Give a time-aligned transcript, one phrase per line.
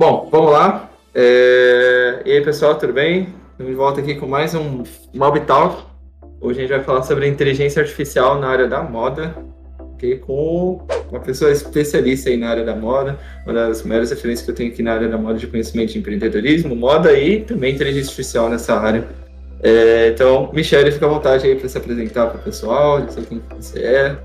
[0.00, 0.88] Bom, vamos lá.
[1.14, 2.22] É...
[2.24, 3.28] E aí, pessoal, tudo bem?
[3.50, 5.84] Estamos de volta aqui com mais um Mob Talk.
[6.40, 9.36] Hoje a gente vai falar sobre inteligência artificial na área da moda,
[9.92, 10.16] okay?
[10.16, 14.54] com uma pessoa especialista aí na área da moda, uma das maiores referências que eu
[14.54, 18.48] tenho aqui na área da moda de conhecimento de empreendedorismo, moda e também inteligência artificial
[18.48, 19.06] nessa área.
[19.62, 20.08] É...
[20.14, 23.80] Então, Michelle, fica à vontade aí para se apresentar para o pessoal, dizer quem você
[23.80, 24.16] é.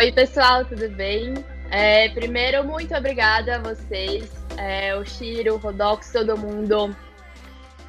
[0.00, 1.34] Oi, pessoal, tudo bem?
[1.70, 6.94] É, primeiro, muito obrigada a vocês, é, o Shiro, o Rodox, todo mundo,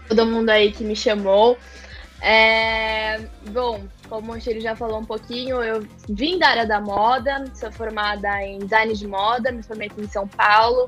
[0.07, 1.57] todo mundo aí que me chamou.
[2.21, 3.19] É,
[3.51, 7.71] bom, como o Shiro já falou um pouquinho, eu vim da área da moda, sou
[7.71, 10.87] formada em design de moda, me formei aqui em São Paulo.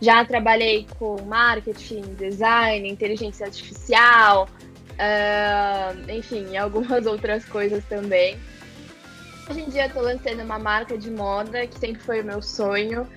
[0.00, 4.48] Já trabalhei com marketing, design, inteligência artificial,
[4.92, 8.36] uh, enfim, algumas outras coisas também.
[9.48, 13.08] Hoje em dia estou lançando uma marca de moda, que sempre foi o meu sonho.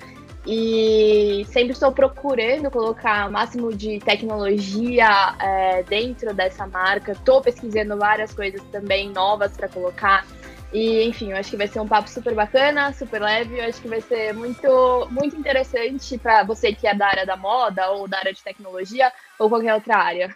[0.48, 7.14] E sempre estou procurando colocar o máximo de tecnologia é, dentro dessa marca.
[7.14, 10.26] Estou pesquisando várias coisas também novas para colocar.
[10.72, 13.58] E, enfim, eu acho que vai ser um papo super bacana, super leve.
[13.58, 17.38] Eu acho que vai ser muito, muito interessante para você que é da área da
[17.38, 20.36] moda, ou da área de tecnologia, ou qualquer outra área.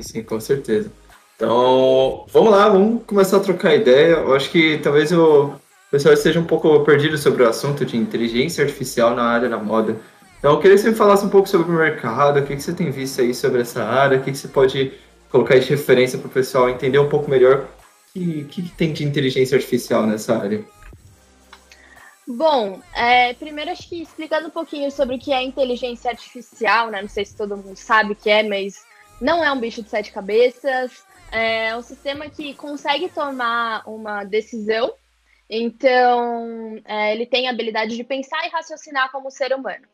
[0.00, 0.90] Sim com certeza.
[1.36, 4.14] Então, vamos lá, vamos começar a trocar ideia.
[4.14, 5.52] Eu acho que talvez o
[5.90, 9.96] pessoal esteja um pouco perdido sobre o assunto de inteligência artificial na área da moda.
[10.38, 12.62] Então, eu queria que você me falasse um pouco sobre o mercado, o que, que
[12.62, 14.92] você tem visto aí sobre essa área, o que, que você pode
[15.30, 19.04] colocar de referência para o pessoal entender um pouco melhor o que, que, tem de
[19.04, 20.64] inteligência artificial nessa área.
[22.26, 27.02] Bom, é, primeiro acho que explicando um pouquinho sobre o que é inteligência artificial, né?
[27.02, 28.84] Não sei se todo mundo sabe o que é, mas
[29.20, 34.92] não é um bicho de sete cabeças, é um sistema que consegue tomar uma decisão,
[35.48, 39.86] então é, ele tem a habilidade de pensar e raciocinar como ser humano.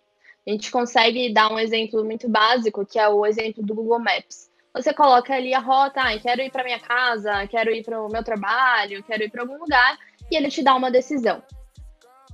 [0.46, 4.50] A gente consegue dar um exemplo muito básico, que é o exemplo do Google Maps.
[4.74, 8.08] Você coloca ali a rota, ah, quero ir para minha casa, quero ir para o
[8.08, 9.98] meu trabalho, quero ir para algum lugar,
[10.30, 11.42] e ele te dá uma decisão.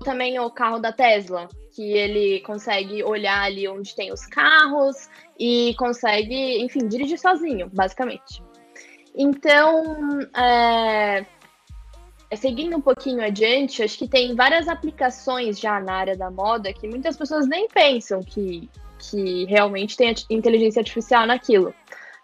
[0.04, 5.08] Também o carro da Tesla, que ele consegue olhar ali onde tem os carros
[5.38, 8.40] e consegue, enfim, dirigir sozinho, basicamente.
[9.20, 11.26] Então, é,
[12.36, 16.86] seguindo um pouquinho adiante, acho que tem várias aplicações já na área da moda que
[16.86, 21.74] muitas pessoas nem pensam que, que realmente tem inteligência artificial naquilo.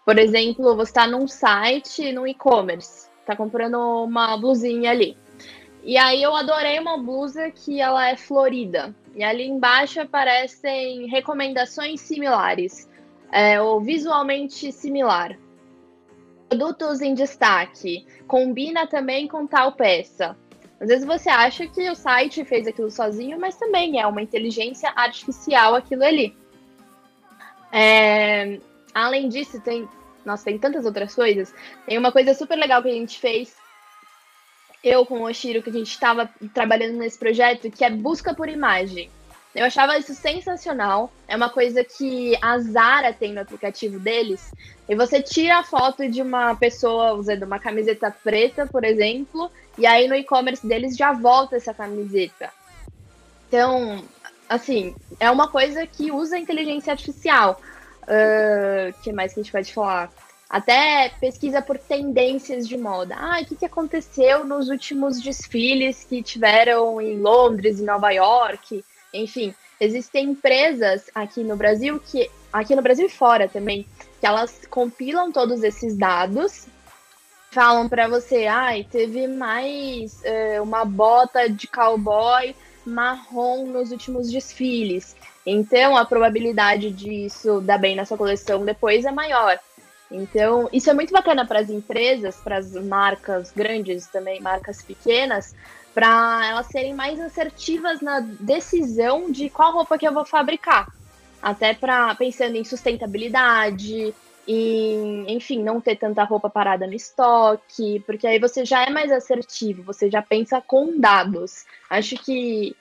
[0.05, 5.17] Por exemplo, você está num site, num e-commerce, está comprando uma blusinha ali.
[5.83, 8.95] E aí eu adorei uma blusa que ela é florida.
[9.13, 12.89] E ali embaixo aparecem recomendações similares,
[13.33, 15.37] é, ou visualmente similar
[16.55, 20.37] produtos em destaque, combina também com tal peça.
[20.79, 24.91] Às vezes você acha que o site fez aquilo sozinho, mas também é uma inteligência
[24.95, 26.35] artificial aquilo ali.
[27.71, 28.59] É,
[28.93, 29.87] além disso, tem.
[30.25, 31.53] Nossa, tem tantas outras coisas.
[31.85, 33.55] Tem uma coisa super legal que a gente fez.
[34.83, 38.47] Eu com o Oshiro, que a gente estava trabalhando nesse projeto, que é busca por
[38.47, 39.09] imagem.
[39.55, 41.09] Eu achava isso sensacional.
[41.29, 44.51] É uma coisa que a Zara tem no aplicativo deles.
[44.87, 49.87] E você tira a foto de uma pessoa usando uma camiseta preta, por exemplo, e
[49.87, 52.51] aí no e-commerce deles já volta essa camiseta.
[53.47, 54.03] Então,
[54.49, 57.61] assim, é uma coisa que usa inteligência artificial.
[58.01, 60.11] O uh, que mais que a gente pode falar?
[60.49, 63.15] Até pesquisa por tendências de moda.
[63.17, 68.83] Ah, o que, que aconteceu nos últimos desfiles que tiveram em Londres, em Nova York?
[69.15, 73.85] Enfim, existem empresas aqui no Brasil que aqui no Brasil e fora também,
[74.19, 76.67] que elas compilam todos esses dados,
[77.51, 82.55] falam para você, ai, teve mais é, uma bota de cowboy
[82.85, 85.15] marrom nos últimos desfiles.
[85.45, 89.59] Então, a probabilidade disso dar bem na sua coleção depois é maior.
[90.09, 95.55] Então, isso é muito bacana para as empresas, para as marcas grandes também, marcas pequenas,
[95.95, 100.93] para elas serem mais assertivas na decisão de qual roupa que eu vou fabricar.
[101.41, 104.13] Até para pensando em sustentabilidade,
[104.45, 109.09] em, enfim, não ter tanta roupa parada no estoque, porque aí você já é mais
[109.09, 111.65] assertivo, você já pensa com dados.
[111.89, 112.75] Acho que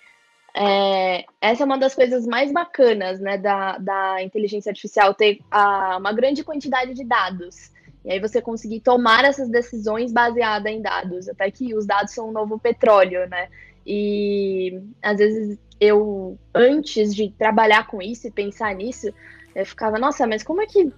[0.52, 5.98] é, essa é uma das coisas mais bacanas né, da, da inteligência artificial, ter a,
[5.98, 7.70] uma grande quantidade de dados.
[8.04, 12.28] E aí você conseguir tomar essas decisões baseadas em dados, até que os dados são
[12.28, 13.48] um novo petróleo, né?
[13.86, 19.12] E às vezes eu, antes de trabalhar com isso e pensar nisso,
[19.54, 20.92] eu ficava, nossa, mas como é que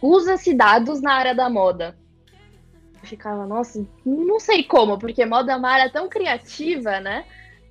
[0.00, 1.96] usa-se dados na área da moda?
[3.02, 7.24] Eu ficava, nossa, não sei como, porque moda é uma área tão criativa, né?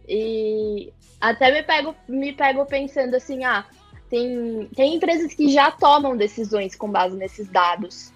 [0.08, 3.66] E até me pego, me pego pensando assim, ah,
[4.10, 8.14] tem, tem empresas que já tomam decisões com base nesses dados.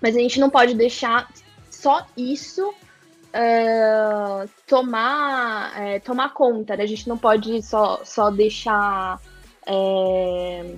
[0.00, 1.28] Mas a gente não pode deixar
[1.70, 6.84] só isso uh, tomar, é, tomar conta, né?
[6.84, 9.20] A gente não pode só, só deixar.
[9.66, 10.74] É,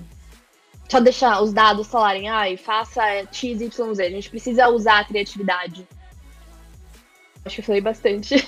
[0.89, 3.01] só deixar os dados falarem, ai, ah, faça
[3.31, 4.03] X, Y, Z.
[4.03, 5.87] A gente precisa usar a criatividade.
[7.45, 8.35] Acho que falei bastante.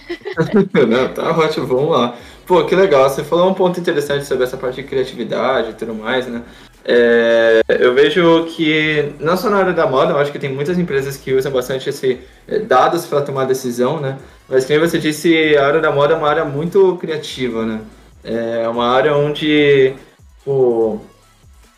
[0.88, 2.18] Não, tá ótimo, vamos lá.
[2.46, 3.10] Pô, que legal.
[3.10, 6.44] Você falou um ponto interessante sobre essa parte de criatividade e tudo mais, né?
[6.86, 10.78] É, eu vejo que, não só na área da moda, eu acho que tem muitas
[10.78, 14.18] empresas que usam bastante esse é, dados para tomar decisão, né?
[14.50, 17.82] Mas, como você disse, a área da moda é uma área muito criativa, né?
[18.24, 19.94] É uma área onde
[20.44, 21.00] pô,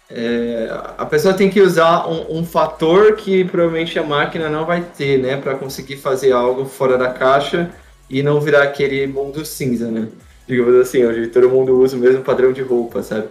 [0.09, 4.81] é, a pessoa tem que usar um, um, fator que provavelmente a máquina não vai
[4.81, 5.37] ter, né?
[5.37, 7.69] Para conseguir fazer algo fora da caixa
[8.09, 10.07] e não virar aquele mundo cinza, né?
[10.47, 13.27] Digamos assim, onde todo mundo usa o mesmo padrão de roupa, sabe?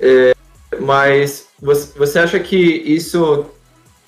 [0.00, 0.35] É,
[0.80, 3.46] mas você, acha que isso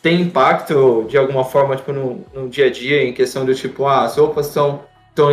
[0.02, 3.86] tem impacto de alguma forma tipo, no, no dia a dia, em questão do tipo,
[3.86, 4.82] ah, as roupas estão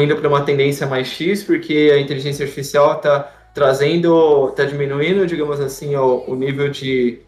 [0.01, 5.61] indo para uma tendência mais X porque a inteligência artificial está trazendo, está diminuindo, digamos
[5.61, 7.19] assim, o, o nível de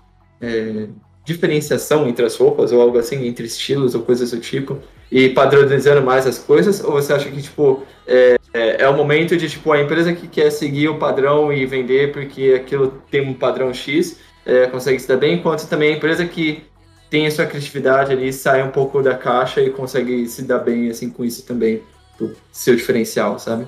[0.42, 0.88] é,
[1.24, 4.78] diferenciação entre as roupas ou algo assim, entre estilos ou coisas do tipo,
[5.12, 6.84] e padronizando mais as coisas?
[6.84, 10.28] Ou você acha que, tipo, é, é, é, o momento de, tipo, a empresa que
[10.28, 15.08] quer seguir o padrão e vender porque aquilo tem um padrão X, é, consegue se
[15.08, 16.64] dar bem, enquanto também a empresa que
[17.10, 20.90] tem a sua criatividade ali, sai um pouco da caixa e consegue se dar bem,
[20.90, 21.82] assim, com isso também,
[22.18, 23.68] do seu diferencial, sabe?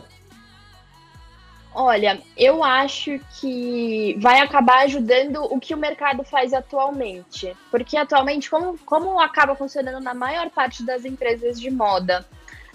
[1.73, 7.55] Olha, eu acho que vai acabar ajudando o que o mercado faz atualmente.
[7.71, 12.25] Porque atualmente, como, como acaba funcionando na maior parte das empresas de moda,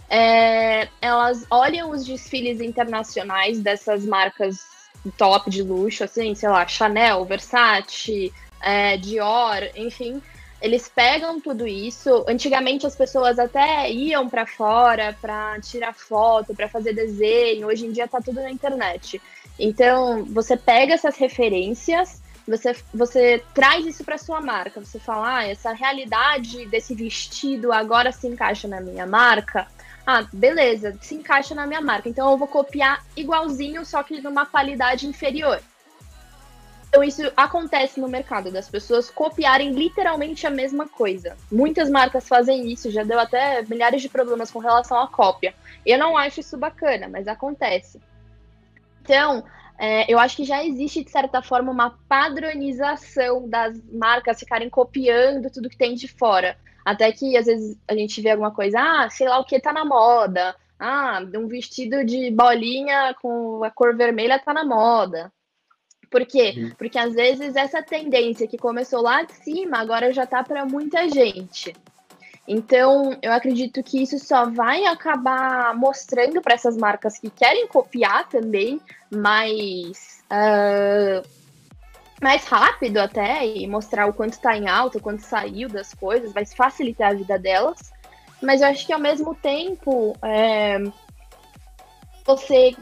[0.08, 4.74] é, elas olham os desfiles internacionais dessas marcas
[5.16, 10.22] top de luxo, assim, sei lá, Chanel, Versace, é, Dior, enfim.
[10.60, 12.24] Eles pegam tudo isso.
[12.26, 17.66] Antigamente as pessoas até iam para fora para tirar foto, para fazer desenho.
[17.66, 19.20] Hoje em dia tá tudo na internet.
[19.58, 24.80] Então, você pega essas referências, você, você traz isso para sua marca.
[24.80, 29.66] Você fala, ah, essa realidade desse vestido agora se encaixa na minha marca.
[30.06, 32.08] Ah, beleza, se encaixa na minha marca.
[32.08, 35.60] Então eu vou copiar igualzinho, só que numa qualidade inferior.
[36.88, 41.36] Então isso acontece no mercado, das pessoas copiarem literalmente a mesma coisa.
[41.50, 45.54] Muitas marcas fazem isso, já deu até milhares de problemas com relação à cópia.
[45.84, 48.00] Eu não acho isso bacana, mas acontece.
[49.02, 49.42] Então,
[49.76, 55.50] é, eu acho que já existe, de certa forma, uma padronização das marcas ficarem copiando
[55.50, 56.56] tudo que tem de fora.
[56.84, 59.72] Até que às vezes a gente vê alguma coisa, ah, sei lá o que tá
[59.72, 60.54] na moda.
[60.78, 65.32] Ah, um vestido de bolinha com a cor vermelha tá na moda.
[66.10, 66.54] Por quê?
[66.56, 66.70] Uhum.
[66.76, 71.08] Porque às vezes essa tendência que começou lá de cima agora já tá para muita
[71.08, 71.74] gente.
[72.46, 78.28] Então, eu acredito que isso só vai acabar mostrando para essas marcas que querem copiar
[78.28, 81.26] também mais uh,
[82.24, 86.32] mais rápido até e mostrar o quanto está em alta, o quanto saiu das coisas,
[86.32, 87.92] vai facilitar a vida delas.
[88.40, 90.82] Mas eu acho que ao mesmo tempo é,
[92.24, 92.74] você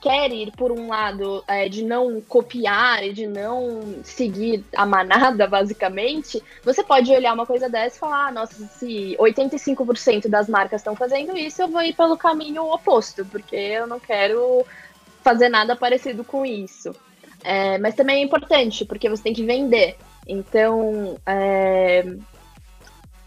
[0.00, 5.44] quer ir por um lado é, de não copiar e de não seguir a manada,
[5.46, 10.80] basicamente, você pode olhar uma coisa dessa e falar: ah, nossa, se 85% das marcas
[10.80, 14.64] estão fazendo isso, eu vou ir pelo caminho oposto, porque eu não quero
[15.22, 16.94] fazer nada parecido com isso.
[17.44, 19.96] É, mas também é importante, porque você tem que vender.
[20.26, 22.04] Então, é,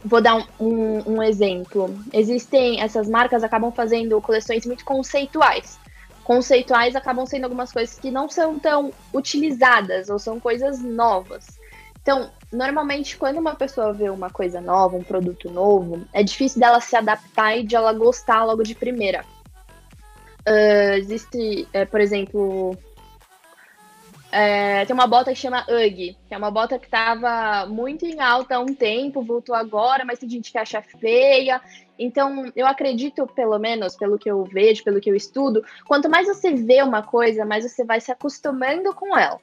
[0.03, 1.93] vou dar um, um, um, exemplo.
[2.13, 5.79] Existem, essas marcas acabam fazendo coleções muito conceituais.
[6.23, 11.59] Conceituais acabam sendo algumas coisas que não são tão utilizadas ou são coisas novas.
[12.01, 16.81] Então, normalmente, quando uma pessoa vê uma coisa nova, um produto novo, é difícil dela
[16.81, 19.23] se adaptar e de ela gostar logo de primeira.
[20.47, 22.75] Uh, existe, uh, por exemplo,
[24.31, 28.19] é, tem uma bota que chama UGG, que é uma bota que estava muito em
[28.21, 31.61] alta há um tempo, voltou agora, mas tem gente que acha feia.
[31.99, 36.27] Então, eu acredito, pelo menos, pelo que eu vejo, pelo que eu estudo, quanto mais
[36.27, 39.39] você vê uma coisa, mais você vai se acostumando com ela.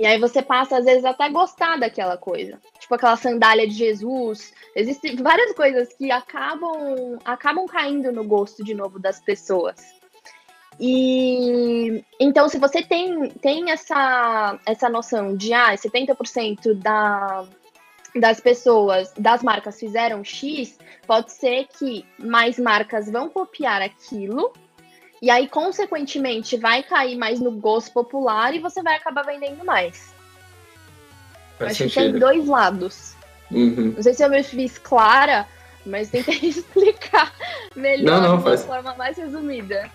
[0.00, 2.58] E aí você passa, às vezes, até gostar daquela coisa.
[2.80, 4.52] Tipo aquela sandália de Jesus.
[4.74, 9.99] Existem várias coisas que acabam, acabam caindo no gosto de novo das pessoas.
[10.78, 17.44] E então, se você tem, tem essa, essa noção de ah, 70% da,
[18.14, 24.52] das pessoas, das marcas fizeram X, pode ser que mais marcas vão copiar aquilo
[25.20, 30.14] E aí, consequentemente, vai cair mais no gosto popular e você vai acabar vendendo mais.
[31.58, 32.04] Faz Acho sentido.
[32.04, 33.14] que tem dois lados.
[33.50, 33.92] Uhum.
[33.96, 35.46] Não sei se eu me fiz clara,
[35.84, 37.34] mas tentei explicar
[37.76, 38.60] melhor não, não, faz...
[38.60, 39.90] de uma forma mais resumida.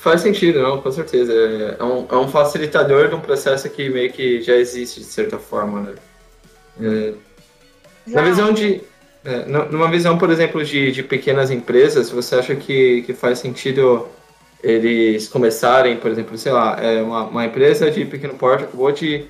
[0.00, 1.32] Faz sentido, não, com certeza.
[1.78, 5.38] É um, é um facilitador de um processo que meio que já existe, de certa
[5.38, 5.94] forma, né?
[6.80, 7.14] É,
[8.06, 8.80] na visão de.
[9.22, 14.08] É, numa visão, por exemplo, de, de pequenas empresas, você acha que, que faz sentido
[14.62, 19.26] eles começarem, por exemplo, sei lá, é uma, uma empresa de pequeno porte acabou de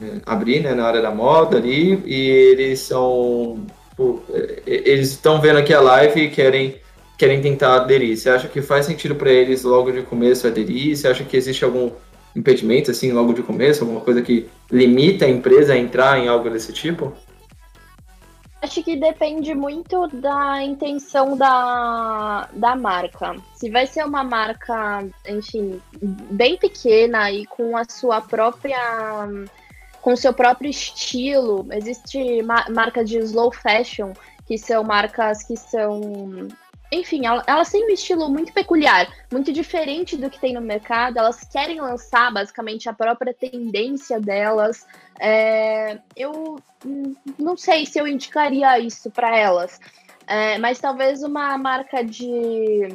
[0.00, 3.66] é, abrir né, na área da moda ali e eles são.
[4.32, 6.76] É, eles estão vendo aqui a live e querem,
[7.16, 8.16] querem tentar aderir.
[8.16, 10.96] Você acha que faz sentido para eles logo de começo aderir?
[10.96, 11.90] Você acha que existe algum
[12.34, 13.82] impedimento, assim, logo de começo?
[13.82, 17.12] Alguma coisa que limita a empresa a entrar em algo desse tipo?
[18.60, 23.36] Acho que depende muito da intenção da, da marca.
[23.54, 25.80] Se vai ser uma marca, enfim,
[26.30, 28.78] bem pequena e com a sua própria.
[30.00, 34.14] com seu próprio estilo, existe ma marca de slow fashion,
[34.46, 36.48] que são marcas que são
[36.94, 41.18] enfim, elas têm um estilo muito peculiar, muito diferente do que tem no mercado.
[41.18, 44.86] Elas querem lançar basicamente a própria tendência delas.
[45.18, 46.58] É, eu
[47.38, 49.80] não sei se eu indicaria isso para elas,
[50.26, 52.88] é, mas talvez uma marca de.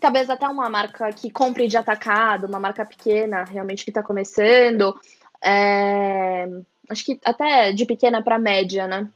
[0.00, 4.98] Talvez até uma marca que compre de atacado, uma marca pequena, realmente que está começando.
[5.42, 6.48] É,
[6.88, 9.08] acho que até de pequena para média, né?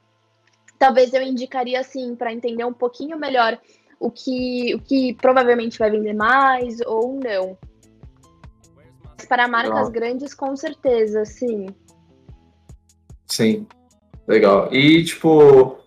[0.78, 3.56] Talvez eu indicaria assim, para entender um pouquinho melhor
[4.02, 7.56] o que, o que provavelmente vai vender mais ou não.
[9.16, 9.90] Mas para marcas Legal.
[9.92, 11.68] grandes, com certeza, sim.
[13.28, 13.66] Sim.
[14.26, 14.68] Legal.
[14.72, 15.78] E, tipo,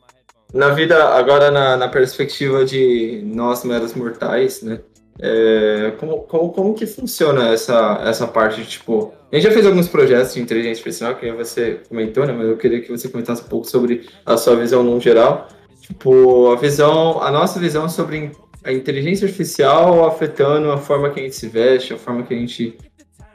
[0.53, 4.79] na vida, agora na, na perspectiva de nós, meros mortais, né?
[5.19, 9.13] É, como, como, como que funciona essa, essa parte de, tipo...
[9.31, 12.31] A gente já fez alguns projetos de inteligência artificial, que você comentou, né?
[12.31, 15.50] Mas eu queria que você comentasse um pouco sobre a sua visão no geral.
[15.88, 18.32] Tipo, a visão, a nossa visão sobre
[18.63, 22.38] a inteligência artificial afetando a forma que a gente se veste, a forma que a
[22.38, 22.75] gente,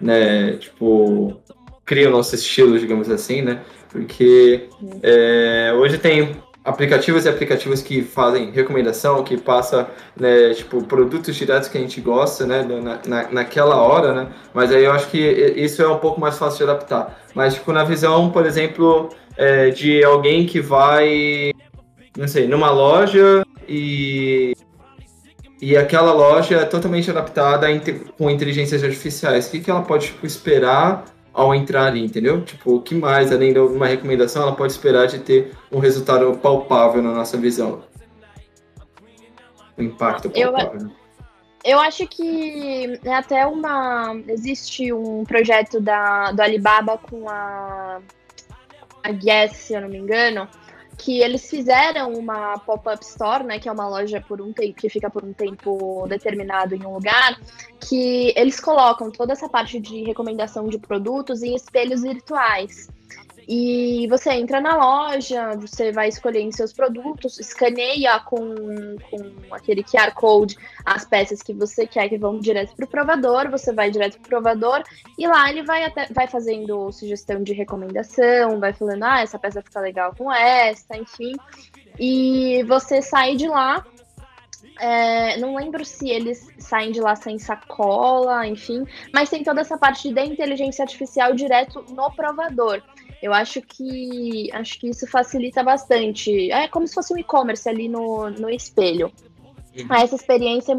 [0.00, 1.40] né, tipo,
[1.84, 3.60] cria o nosso estilo, digamos assim, né?
[3.88, 4.68] Porque
[5.00, 9.88] é, hoje tem aplicativos e aplicativos que fazem recomendação, que passa,
[10.18, 14.72] né, tipo, produtos diretos que a gente gosta, né, na, na, naquela hora, né, mas
[14.72, 15.18] aí eu acho que
[15.56, 17.22] isso é um pouco mais fácil de adaptar.
[17.32, 21.52] Mas, tipo, na visão, por exemplo, é, de alguém que vai
[22.16, 24.54] não sei, numa loja e
[25.60, 27.66] e aquela loja é totalmente adaptada
[28.16, 29.46] com inteligências artificiais.
[29.46, 32.42] O que, que ela pode tipo, esperar ao entrar ali, entendeu?
[32.42, 36.34] Tipo, o que mais, além de uma recomendação, ela pode esperar de ter um resultado
[36.38, 37.82] palpável na nossa visão?
[39.76, 40.80] Um impacto palpável.
[40.80, 40.90] Eu,
[41.62, 44.18] eu acho que é até uma.
[44.28, 48.00] Existe um projeto da, do Alibaba com a,
[49.02, 50.48] a Guess, se eu não me engano,
[51.02, 54.88] que eles fizeram uma pop-up store, né, que é uma loja por um tempo que
[54.88, 57.40] fica por um tempo determinado em um lugar,
[57.80, 62.88] que eles colocam toda essa parte de recomendação de produtos em espelhos virtuais.
[63.52, 68.54] E você entra na loja, você vai escolher em seus produtos, escaneia com,
[69.10, 73.50] com aquele QR Code as peças que você quer que vão direto para o provador,
[73.50, 74.84] você vai direto para o provador
[75.18, 79.60] e lá ele vai, até, vai fazendo sugestão de recomendação, vai falando, ah, essa peça
[79.60, 81.32] fica legal com essa, enfim.
[81.98, 83.84] E você sai de lá
[84.78, 89.76] é, não lembro se eles saem de lá sem sacola, enfim, mas tem toda essa
[89.76, 92.82] parte de inteligência artificial direto no provador.
[93.22, 96.50] Eu acho que acho que isso facilita bastante.
[96.50, 99.12] É como se fosse um e-commerce ali no, no espelho.
[99.76, 99.94] Uhum.
[99.94, 100.76] Essa experiência é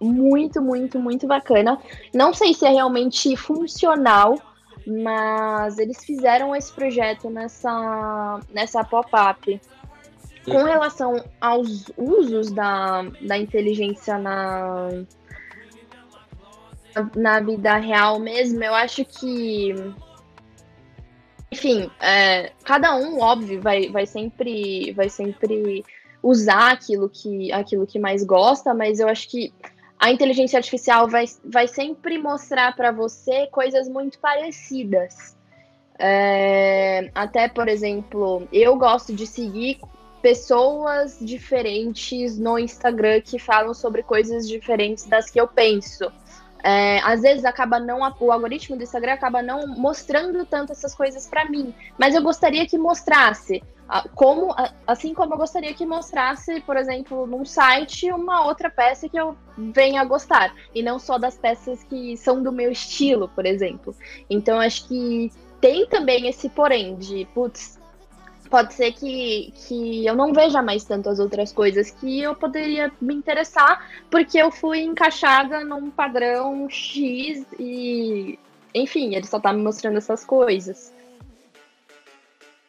[0.00, 1.78] muito, muito, muito bacana.
[2.14, 4.38] Não sei se é realmente funcional,
[4.86, 9.60] mas eles fizeram esse projeto nessa, nessa pop-up.
[10.44, 14.88] Com relação aos usos da, da inteligência na,
[17.14, 19.74] na vida real mesmo, eu acho que
[21.52, 25.84] enfim, é, cada um, óbvio, vai, vai sempre vai sempre
[26.22, 29.52] usar aquilo que, aquilo que mais gosta, mas eu acho que
[29.98, 35.36] a inteligência artificial vai, vai sempre mostrar para você coisas muito parecidas.
[35.98, 39.78] É, até, por exemplo, eu gosto de seguir
[40.22, 46.10] pessoas diferentes no Instagram que falam sobre coisas diferentes das que eu penso.
[46.62, 51.26] É, às vezes acaba não o algoritmo do Instagram acaba não mostrando tanto essas coisas
[51.26, 53.62] para mim, mas eu gostaria que mostrasse.
[54.14, 54.54] como,
[54.86, 59.36] assim como eu gostaria que mostrasse, por exemplo, num site uma outra peça que eu
[59.56, 63.94] venha a gostar, e não só das peças que são do meu estilo, por exemplo.
[64.28, 67.79] Então acho que tem também esse porém de, putz,
[68.50, 73.14] pode ser que, que eu não veja mais tantas outras coisas que eu poderia me
[73.14, 78.38] interessar, porque eu fui encaixada num padrão X e,
[78.74, 80.92] enfim, ele só tá me mostrando essas coisas.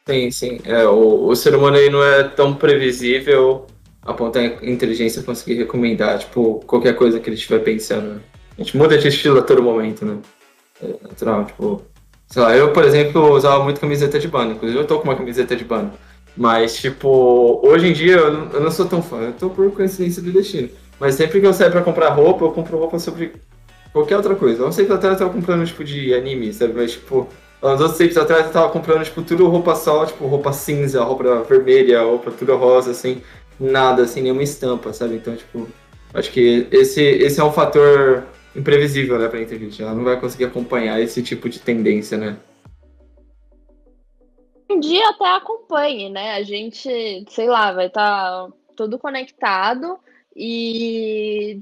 [0.08, 0.60] Sim, sim.
[0.66, 3.66] É, o, o ser humano aí não é tão previsível
[4.04, 8.22] a da inteligência conseguir recomendar, tipo, qualquer coisa que ele estiver pensando.
[8.58, 10.20] A gente muda de estilo a todo momento, né?
[10.82, 11.91] É natural, tipo.
[12.32, 14.54] Sei lá, eu, por exemplo, usava muito camiseta de banda.
[14.54, 15.92] Inclusive, eu tô com uma camiseta de banda.
[16.36, 19.18] Mas, tipo, hoje em dia eu não, eu não sou tão fã.
[19.18, 20.70] Eu tô por coincidência do destino.
[21.00, 23.34] Mas sempre que eu saio pra comprar roupa, eu compro roupa sobre
[23.92, 24.64] qualquer outra coisa.
[24.64, 26.74] Não sei que até eu tava comprando, tipo, de anime, sabe?
[26.74, 27.28] Mas, tipo,
[27.64, 31.44] Uns outros tempos atrás eu tava comprando, tipo, tudo roupa só, tipo, roupa cinza, roupa
[31.44, 33.22] vermelha, roupa tudo rosa, assim,
[33.60, 35.16] nada, assim, nenhuma estampa, sabe?
[35.16, 35.70] Então, tipo,
[36.12, 38.24] acho que esse, esse é um fator
[38.56, 39.84] imprevisível, né, pra inteligência.
[39.84, 42.38] Ela não vai conseguir acompanhar esse tipo de tendência, né?
[44.70, 46.34] Um dia até acompanhe, né?
[46.36, 50.00] A gente, sei lá, vai estar tá todo conectado
[50.36, 51.60] e.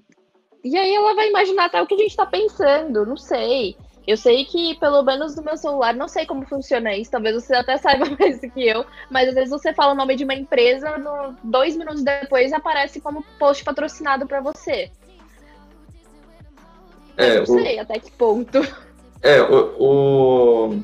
[0.63, 3.75] E aí ela vai imaginar até o que a gente tá pensando, não sei.
[4.05, 7.53] Eu sei que, pelo menos no meu celular, não sei como funciona isso, talvez você
[7.53, 10.33] até saiba mais do que eu, mas às vezes você fala o nome de uma
[10.33, 14.91] empresa, no, dois minutos depois aparece como post patrocinado para você.
[17.19, 17.61] É, eu não o...
[17.61, 18.57] sei até que ponto.
[19.21, 20.79] É, o, o,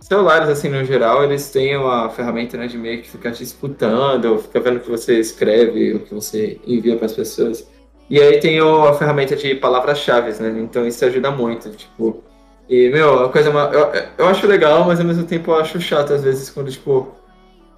[0.00, 4.38] celulares, assim, no geral, eles têm uma ferramenta né, de meio que ficar te escutando,
[4.38, 7.66] fica vendo o que você escreve, o que você envia para as pessoas.
[8.10, 10.60] E aí tem o, a ferramenta de palavras-chave, né?
[10.60, 11.70] Então isso ajuda muito.
[11.70, 12.22] Tipo,
[12.68, 13.50] e, meu, a coisa.
[13.50, 17.16] Eu, eu acho legal, mas ao mesmo tempo eu acho chato às vezes quando, tipo.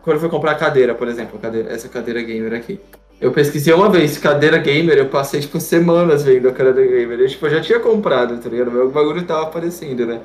[0.03, 2.81] Quando eu fui comprar cadeira, por exemplo, cadeira, essa cadeira gamer aqui.
[3.23, 7.21] Eu pesquisei uma vez, cadeira gamer, eu passei, tipo, semanas vendo a cadeira gamer.
[7.21, 8.77] Eu, tipo, eu já tinha comprado, tá ligado?
[8.83, 10.21] O bagulho tava aparecendo, né?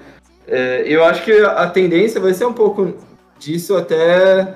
[0.47, 2.95] É, eu acho que a tendência vai ser um pouco
[3.37, 4.55] disso até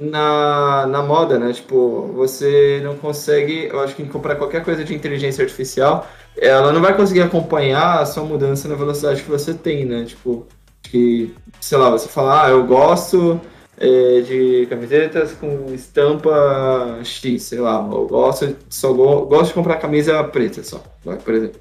[0.00, 1.52] na, na moda, né?
[1.52, 6.80] Tipo, você não consegue, eu acho que comprar qualquer coisa de inteligência artificial, ela não
[6.80, 10.04] vai conseguir acompanhar a sua mudança na velocidade que você tem, né?
[10.06, 10.44] Tipo,
[10.82, 13.40] que, sei lá, você fala, ah, eu gosto
[13.80, 19.76] é, de camisetas com estampa X, sei lá, eu gosto, só go, gosto de comprar
[19.76, 21.58] camisa preta só, por exemplo.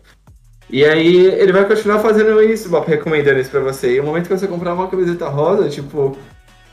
[0.70, 3.96] E aí ele vai continuar fazendo isso, recomendando isso pra você.
[3.96, 6.16] E no momento que você comprar uma camiseta rosa, tipo,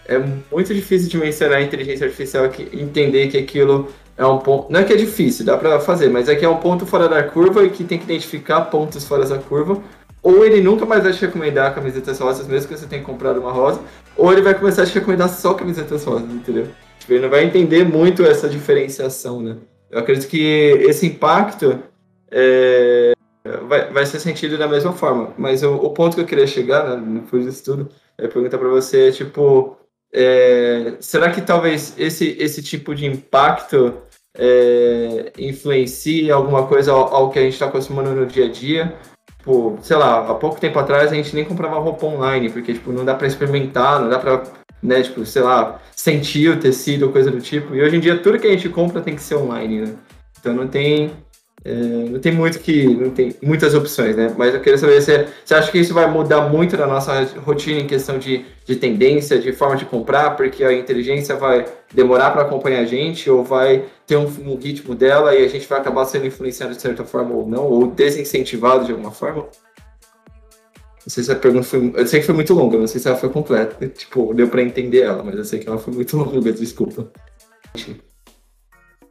[0.04, 0.18] é
[0.52, 4.70] muito difícil de mencionar a inteligência artificial que entender que aquilo é um ponto.
[4.70, 7.08] Não é que é difícil, dá para fazer, mas é que é um ponto fora
[7.08, 9.80] da curva e que tem que identificar pontos fora da curva.
[10.26, 13.52] Ou ele nunca mais vai te recomendar camisetas rosas, mesmo que você tenha comprado uma
[13.52, 13.80] rosa,
[14.16, 16.66] ou ele vai começar a te recomendar só camisetas rosas, entendeu?
[16.98, 19.56] Tipo, ele não vai entender muito essa diferenciação, né?
[19.88, 20.42] Eu acredito que
[20.88, 21.78] esse impacto
[22.28, 23.12] é,
[23.68, 25.32] vai, vai ser sentido da mesma forma.
[25.38, 29.12] Mas o, ponto que eu queria chegar, né, depois disso tudo, é perguntar para você,
[29.12, 29.76] tipo,
[30.12, 33.94] é, será que talvez esse, esse tipo de impacto
[34.36, 38.92] é, influencie alguma coisa ao, ao que a gente está acostumando no dia a dia?
[39.46, 42.90] Tipo, sei lá, há pouco tempo atrás a gente nem comprava roupa online, porque tipo,
[42.90, 44.42] não dá para experimentar, não dá para,
[44.82, 47.72] né, tipo, sei lá, sentir o tecido, coisa do tipo.
[47.72, 49.94] E hoje em dia tudo que a gente compra tem que ser online, né?
[50.40, 51.12] Então não tem
[51.68, 52.86] é, não tem muito que.
[52.86, 54.32] não tem muitas opções, né?
[54.38, 57.80] Mas eu queria saber se você acha que isso vai mudar muito na nossa rotina
[57.80, 62.42] em questão de, de tendência, de forma de comprar, porque a inteligência vai demorar para
[62.42, 66.04] acompanhar a gente, ou vai ter um, um, ritmo dela e a gente vai acabar
[66.04, 69.42] sendo influenciado de certa forma ou não, ou desincentivado de alguma forma?
[69.42, 71.92] Não sei se a pergunta foi.
[71.96, 73.88] Eu sei que foi muito longa, não sei se ela foi completa.
[73.88, 77.10] Tipo, deu para entender ela, mas eu sei que ela foi muito longa, desculpa.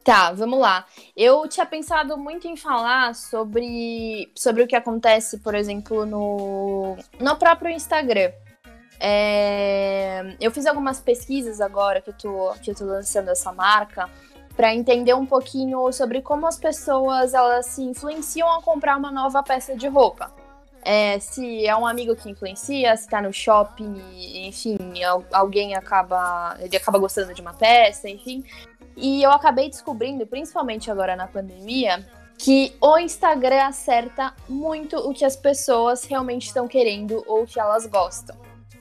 [0.06, 0.86] Tá, vamos lá.
[1.16, 7.36] Eu tinha pensado muito em falar sobre, sobre o que acontece, por exemplo, no, no
[7.36, 8.30] próprio Instagram.
[9.00, 14.08] É, eu fiz algumas pesquisas agora que eu tô, que eu tô lançando essa marca
[14.56, 19.42] para entender um pouquinho sobre como as pessoas elas se influenciam a comprar uma nova
[19.42, 20.32] peça de roupa.
[20.84, 24.00] É, se é um amigo que influencia, se tá no shopping,
[24.46, 24.78] enfim,
[25.32, 26.56] alguém acaba.
[26.60, 28.44] Ele acaba gostando de uma peça, enfim.
[28.96, 32.04] E eu acabei descobrindo, principalmente agora na pandemia,
[32.38, 37.86] que o Instagram acerta muito o que as pessoas realmente estão querendo ou que elas
[37.86, 38.36] gostam.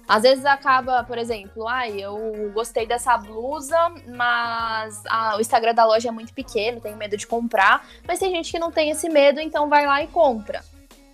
[0.08, 3.76] Às vezes acaba, por exemplo, ai, eu gostei dessa blusa,
[4.16, 5.02] mas
[5.36, 7.88] o Instagram da loja é muito pequeno, tenho medo de comprar.
[8.08, 10.64] Mas tem gente que não tem esse medo, então vai lá e compra.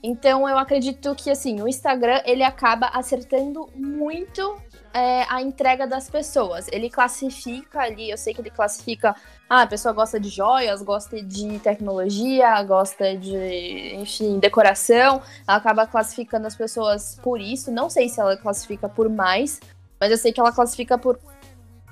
[0.04, 4.58] Então eu acredito que assim, o Instagram ele acaba acertando muito
[4.94, 6.68] é, a entrega das pessoas.
[6.72, 9.16] Ele classifica ali, eu sei que ele classifica,
[9.50, 15.22] ah, a pessoa gosta de joias, gosta de tecnologia, gosta de, enfim, decoração.
[15.48, 17.72] Ela acaba classificando as pessoas por isso.
[17.72, 19.60] Não sei se ela classifica por mais,
[20.00, 21.20] mas eu sei que ela classifica por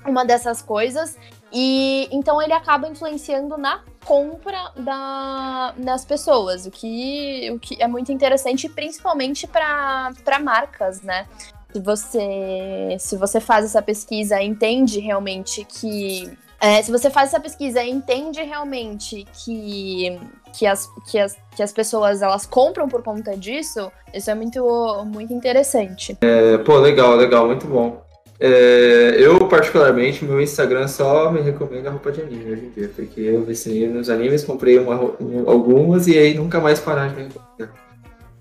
[0.06, 1.16] uma dessas coisas.
[1.52, 7.88] E então ele acaba influenciando na compra da, das pessoas, o que, o que é
[7.88, 11.26] muito interessante, principalmente para marcas, né?
[11.72, 16.30] Se você, se você faz essa pesquisa entende realmente que.
[16.60, 20.18] É, se você faz essa pesquisa e entende realmente que,
[20.52, 24.62] que, as, que, as, que as pessoas elas compram por conta disso, isso é muito,
[25.06, 26.18] muito interessante.
[26.20, 28.02] É, pô, legal, legal, muito bom.
[28.42, 33.20] É, eu, particularmente, meu Instagram só me recomenda roupa de anime hoje em dia, porque
[33.20, 35.14] eu vi nos animes, comprei uma,
[35.46, 37.74] algumas e aí nunca mais parar de me recomendar.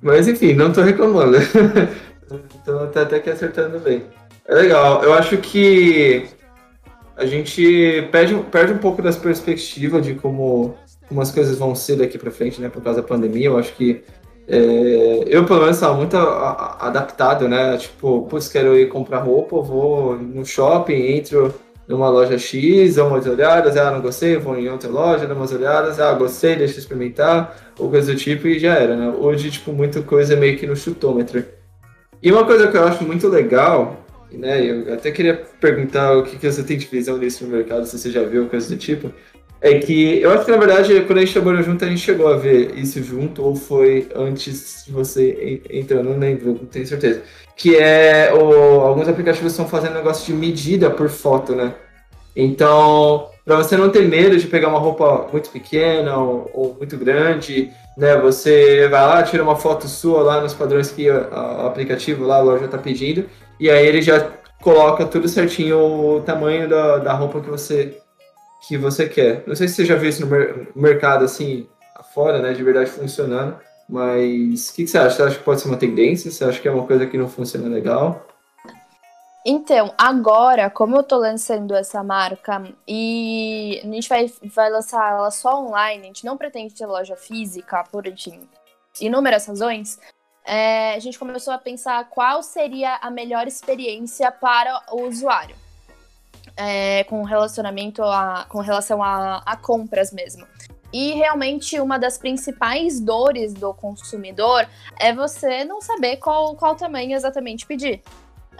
[0.01, 1.37] Mas enfim, não tô reclamando.
[2.69, 4.03] então tá até que acertando bem.
[4.47, 6.27] É legal, eu acho que
[7.15, 10.75] a gente perde, perde um pouco das perspectivas de como,
[11.07, 13.47] como as coisas vão ser daqui para frente, né, por causa da pandemia.
[13.47, 14.03] Eu acho que
[14.47, 17.77] é, eu, pelo menos, estava muito adaptado, né?
[17.77, 21.53] Tipo, putz, quero ir comprar roupa, vou no shopping, entro
[21.87, 25.51] numa loja X, dou umas olhadas, ah, não gostei, vou em outra loja, dou umas
[25.51, 29.13] olhadas, ah, gostei, deixa eu experimentar, ou coisa do tipo, e já era, né?
[29.19, 31.43] Hoje, tipo, muita coisa meio que no chutômetro.
[32.21, 36.37] E uma coisa que eu acho muito legal, né, eu até queria perguntar o que,
[36.37, 39.11] que você tem de visão nisso no mercado, se você já viu coisa do tipo,
[39.61, 42.27] é que eu acho que na verdade, quando a gente trabalhou junto, a gente chegou
[42.27, 47.21] a ver isso junto, ou foi antes de você entrar, não lembro, não tenho certeza.
[47.57, 51.73] Que é o, alguns aplicativos estão fazendo negócio de medida por foto, né?
[52.33, 56.95] Então, para você não ter medo de pegar uma roupa muito pequena ou, ou, muito
[56.95, 58.15] grande, né?
[58.17, 62.41] Você vai lá, tira uma foto sua lá nos padrões que o aplicativo lá, a
[62.41, 63.25] loja está pedindo,
[63.59, 64.25] e aí ele já
[64.61, 67.97] coloca tudo certinho o tamanho da, da roupa que você
[68.67, 69.43] que você quer.
[69.45, 71.67] Não sei se você já viu isso no mercado assim,
[72.13, 73.55] fora, né, de verdade funcionando,
[73.87, 75.15] mas o que, que, você acha?
[75.15, 76.31] Você acha que pode ser uma tendência?
[76.31, 78.27] Você acha que é uma coisa que não funciona legal?
[79.45, 85.31] Então, agora, como eu tô lançando essa marca e a gente vai, vai lançar ela
[85.31, 88.03] só online, a gente não pretende ter loja física, por
[88.99, 89.97] inúmeras razões,
[90.45, 95.55] é, a gente começou a pensar qual seria a melhor experiência para o usuário
[96.57, 100.45] é, com relacionamento a, com relação a, a compras mesmo.
[100.91, 104.67] E realmente uma das principais dores do consumidor
[104.99, 108.01] é você não saber qual, qual tamanho exatamente pedir.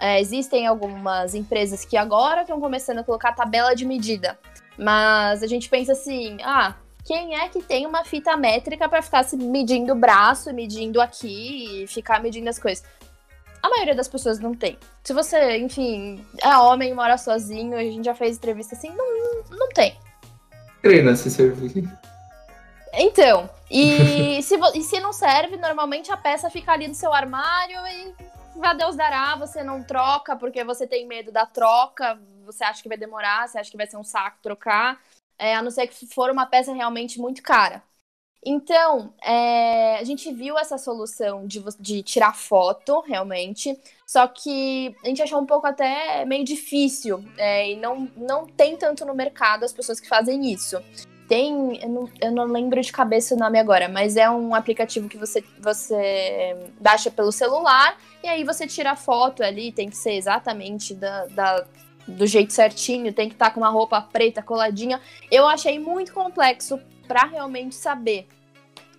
[0.00, 4.38] É, existem algumas empresas que agora estão começando a colocar tabela de medida,
[4.78, 9.22] mas a gente pensa assim: ah, quem é que tem uma fita métrica para ficar
[9.24, 12.82] se medindo o braço, medindo aqui e ficar medindo as coisas?
[13.62, 14.78] A maioria das pessoas não tem.
[15.04, 19.68] Se você, enfim, é homem, mora sozinho, a gente já fez entrevista assim, não, não
[19.68, 19.98] tem.
[20.80, 21.86] Treina se servir.
[22.94, 27.78] Então, e se, e se não serve, normalmente a peça fica ali no seu armário
[27.86, 32.82] e vá Deus dará, você não troca porque você tem medo da troca, você acha
[32.82, 35.00] que vai demorar, você acha que vai ser um saco trocar,
[35.38, 37.82] é, a não ser que for uma peça realmente muito cara.
[38.44, 45.08] Então, é, a gente viu essa solução de, de tirar foto, realmente, só que a
[45.08, 49.64] gente achou um pouco até meio difícil, é, e não, não tem tanto no mercado
[49.64, 50.82] as pessoas que fazem isso.
[51.30, 55.08] Tem, eu não, eu não, lembro de cabeça o nome agora, mas é um aplicativo
[55.08, 59.96] que você, você baixa pelo celular e aí você tira a foto ali, tem que
[59.96, 61.64] ser exatamente da, da
[62.04, 65.00] do jeito certinho, tem que estar tá com uma roupa preta coladinha.
[65.30, 68.26] Eu achei muito complexo para realmente saber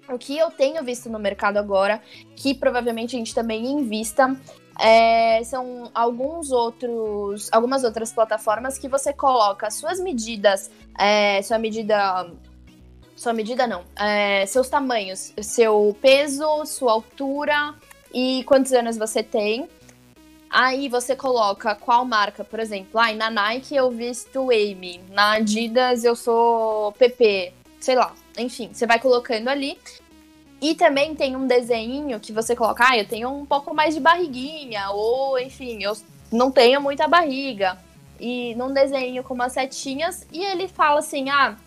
[0.08, 2.02] o que eu tenho visto no mercado agora,
[2.38, 4.34] que provavelmente a gente também invista,
[4.80, 12.32] é, são alguns outros, algumas outras plataformas que você coloca suas medidas, é, sua medida,
[13.16, 17.76] sua medida não, é, seus tamanhos, seu peso, sua altura
[18.14, 19.68] e quantos anos você tem.
[20.50, 26.04] Aí você coloca qual marca, por exemplo, ah, na Nike eu visto Amy, na Adidas
[26.04, 28.14] eu sou PP, sei lá.
[28.38, 29.78] Enfim, você vai colocando ali.
[30.62, 34.00] E também tem um desenho que você coloca, ah, eu tenho um pouco mais de
[34.00, 35.98] barriguinha, ou enfim, eu
[36.32, 37.78] não tenho muita barriga.
[38.20, 41.58] E num desenho com umas setinhas, e ele fala assim: ah,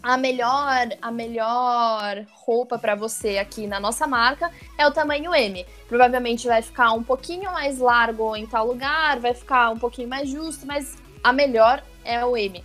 [0.00, 5.66] a melhor, a melhor roupa para você aqui na nossa marca é o tamanho M.
[5.88, 10.28] Provavelmente vai ficar um pouquinho mais largo em tal lugar, vai ficar um pouquinho mais
[10.28, 12.62] justo, mas a melhor é o M.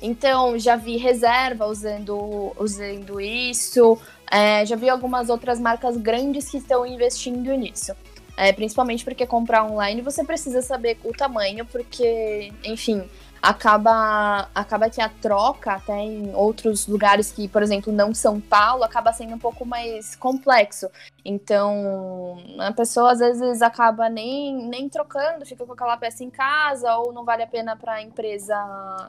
[0.00, 3.98] Então, já vi reserva usando, usando isso,
[4.30, 7.92] é, já vi algumas outras marcas grandes que estão investindo nisso.
[8.36, 13.08] É, principalmente porque comprar online você precisa saber o tamanho, porque, enfim,
[13.46, 18.82] acaba, acaba que a troca até em outros lugares que, por exemplo, não São Paulo,
[18.82, 20.88] acaba sendo um pouco mais complexo.
[21.24, 26.92] Então, a pessoa às vezes acaba nem, nem trocando, fica com aquela peça em casa,
[26.96, 28.56] ou não vale a pena para a empresa,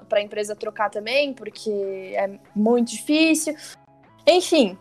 [0.08, 3.56] para empresa trocar também, porque é muito difícil.
[4.28, 4.78] Enfim,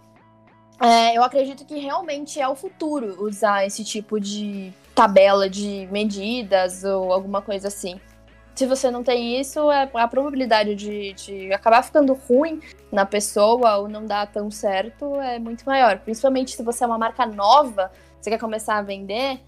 [0.78, 6.84] é, eu acredito que realmente é o futuro usar esse tipo de tabela de medidas
[6.84, 7.98] ou alguma coisa assim.
[8.56, 13.76] Se você não tem isso, é, a probabilidade de, de acabar ficando ruim na pessoa
[13.76, 15.98] ou não dar tão certo é muito maior.
[15.98, 19.40] Principalmente se você é uma marca nova, você quer começar a vender.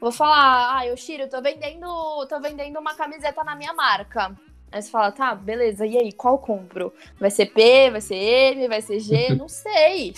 [0.00, 4.34] Vou falar, ah, Yoshiro, tô vendendo, tô vendendo uma camiseta na minha marca.
[4.72, 6.92] Aí você fala, tá, beleza, e aí, qual compro?
[7.20, 9.34] Vai ser P, vai ser M, vai ser G?
[9.38, 10.14] não sei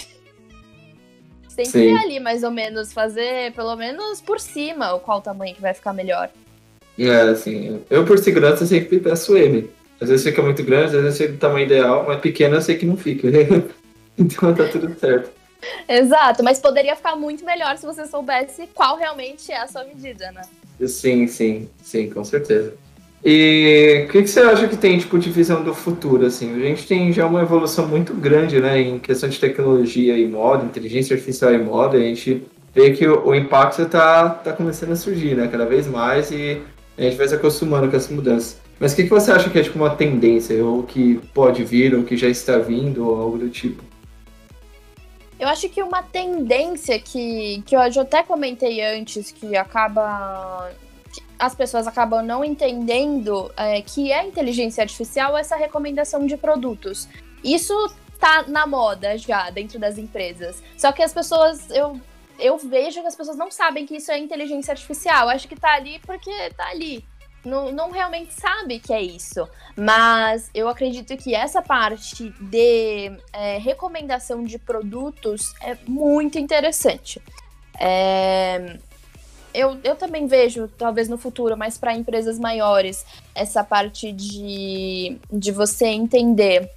[1.57, 5.55] tem que ir ali mais ou menos, fazer pelo menos por cima o qual tamanho
[5.55, 6.31] que vai ficar melhor.
[6.99, 9.69] É, assim, eu por segurança sempre peço M.
[10.01, 12.77] Às vezes fica muito grande, às vezes fica do tamanho ideal, mas pequeno eu sei
[12.77, 13.29] que não fica.
[14.19, 15.31] então tá tudo certo.
[15.89, 20.31] Exato, mas poderia ficar muito melhor se você soubesse qual realmente é a sua medida,
[20.33, 20.43] né?
[20.87, 22.75] Sim, sim, sim, com certeza.
[23.25, 26.27] E o que, que, você acha que tem tipo, de visão do futuro?
[26.27, 26.55] Assim?
[26.55, 30.65] A gente tem já uma evolução muito grande né, em questão de tecnologia e moda,
[30.65, 31.97] inteligência artificial e moda.
[31.97, 35.89] A gente vê que o, o impacto está tá começando a surgir né, cada vez
[35.89, 36.63] mais e
[36.97, 38.57] a gente vai se acostumando com essa mudança.
[38.79, 41.95] Mas o que, que você acha que é tipo, uma tendência, ou que pode vir,
[41.95, 43.83] ou que já está vindo, ou algo do tipo?
[45.39, 50.71] Eu acho que uma tendência que, que eu até comentei antes, que acaba
[51.39, 57.09] as pessoas acabam não entendendo é, que é inteligência artificial essa recomendação de produtos.
[57.45, 57.75] Isso
[58.19, 60.63] tá na moda já dentro das empresas.
[60.77, 62.01] Só que as pessoas, eu,
[62.39, 65.29] eu vejo que as pessoas não sabem que isso é inteligência artificial.
[65.29, 67.05] Acho que tá ali porque tá ali.
[67.45, 69.49] Não, não realmente sabe que é isso.
[69.77, 77.23] Mas eu acredito que essa parte de é, recomendação de produtos é muito interessante.
[77.79, 78.79] É,
[79.55, 85.53] eu, eu também vejo, talvez no futuro, mas para empresas maiores, essa parte de, de
[85.53, 86.71] você entender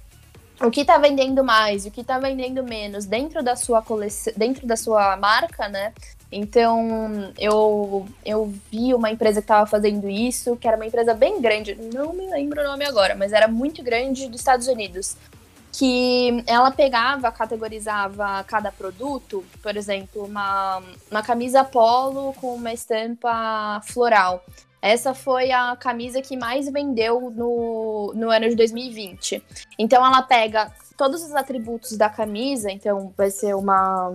[0.60, 4.66] o que está vendendo mais, o que está vendendo menos dentro da sua coleção, dentro
[4.66, 5.92] da sua marca, né?
[6.32, 11.40] Então, eu, eu vi uma empresa que estava fazendo isso, que era uma empresa bem
[11.40, 15.16] grande, não me lembro o nome agora, mas era muito grande dos Estados Unidos
[15.72, 23.80] que ela pegava, categorizava cada produto, por exemplo, uma, uma camisa polo com uma estampa
[23.84, 24.44] floral.
[24.82, 29.42] Essa foi a camisa que mais vendeu no, no ano de 2020.
[29.78, 34.14] Então ela pega todos os atributos da camisa, então vai ser uma,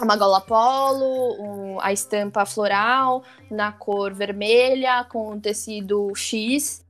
[0.00, 6.84] uma gola polo, um, a estampa floral na cor vermelha com tecido X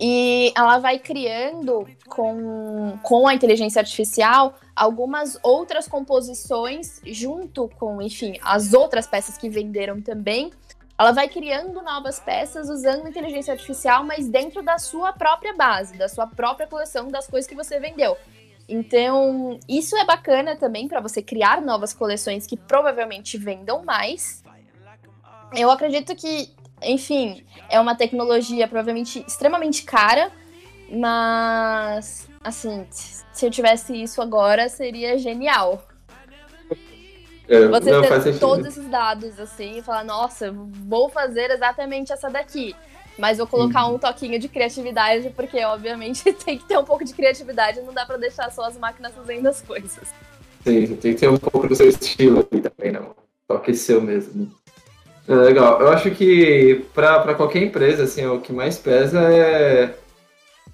[0.00, 8.38] e ela vai criando com, com a inteligência artificial algumas outras composições junto com, enfim,
[8.42, 10.52] as outras peças que venderam também.
[10.98, 16.08] Ela vai criando novas peças usando inteligência artificial, mas dentro da sua própria base, da
[16.08, 18.16] sua própria coleção das coisas que você vendeu.
[18.68, 24.42] Então, isso é bacana também para você criar novas coleções que provavelmente vendam mais.
[25.54, 30.30] Eu acredito que enfim, é uma tecnologia provavelmente extremamente cara,
[30.90, 35.82] mas assim, se eu tivesse isso agora, seria genial.
[37.48, 42.28] É, Você não, ter todos esses dados assim e falar, nossa, vou fazer exatamente essa
[42.28, 42.76] daqui.
[43.18, 43.94] Mas vou colocar uhum.
[43.94, 48.06] um toquinho de criatividade, porque obviamente tem que ter um pouco de criatividade, não dá
[48.06, 50.08] para deixar só as máquinas fazendo as coisas.
[50.64, 53.14] Sim, tem que ter um pouco do seu estilo ali também, não.
[53.48, 54.52] Toque seu mesmo.
[55.26, 55.80] É legal.
[55.80, 59.94] Eu acho que para qualquer empresa, assim, o que mais pesa é,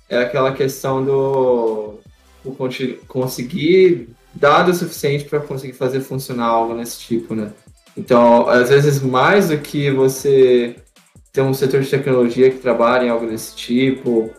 [0.08, 2.00] é aquela questão do,
[2.44, 2.56] do
[3.06, 7.53] conseguir dados suficiente para conseguir fazer funcionar algo nesse tipo, né?
[7.97, 10.77] Então, às vezes, mais do que você
[11.33, 14.31] ter um setor de tecnologia que trabalha em algo desse tipo,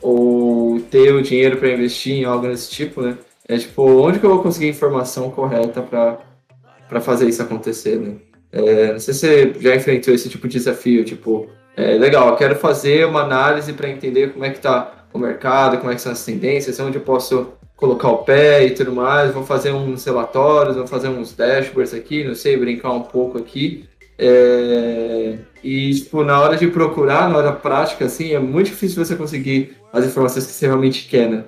[0.00, 3.16] ou ter o dinheiro para investir em algo desse tipo, né?
[3.48, 8.16] É tipo, onde que eu vou conseguir informação correta para fazer isso acontecer, né?
[8.50, 12.36] É, não sei se você já enfrentou esse tipo de desafio, tipo, é, legal, eu
[12.36, 16.02] quero fazer uma análise para entender como é que está o mercado, como é que
[16.02, 20.04] são as tendências, onde eu posso colocar o pé e tudo mais, vou fazer uns
[20.04, 23.88] relatórios, vou fazer uns dashboards aqui, não sei, brincar um pouco aqui.
[24.16, 29.16] É, E, tipo, na hora de procurar, na hora prática, assim, é muito difícil você
[29.16, 31.44] conseguir as informações que você realmente quer, né?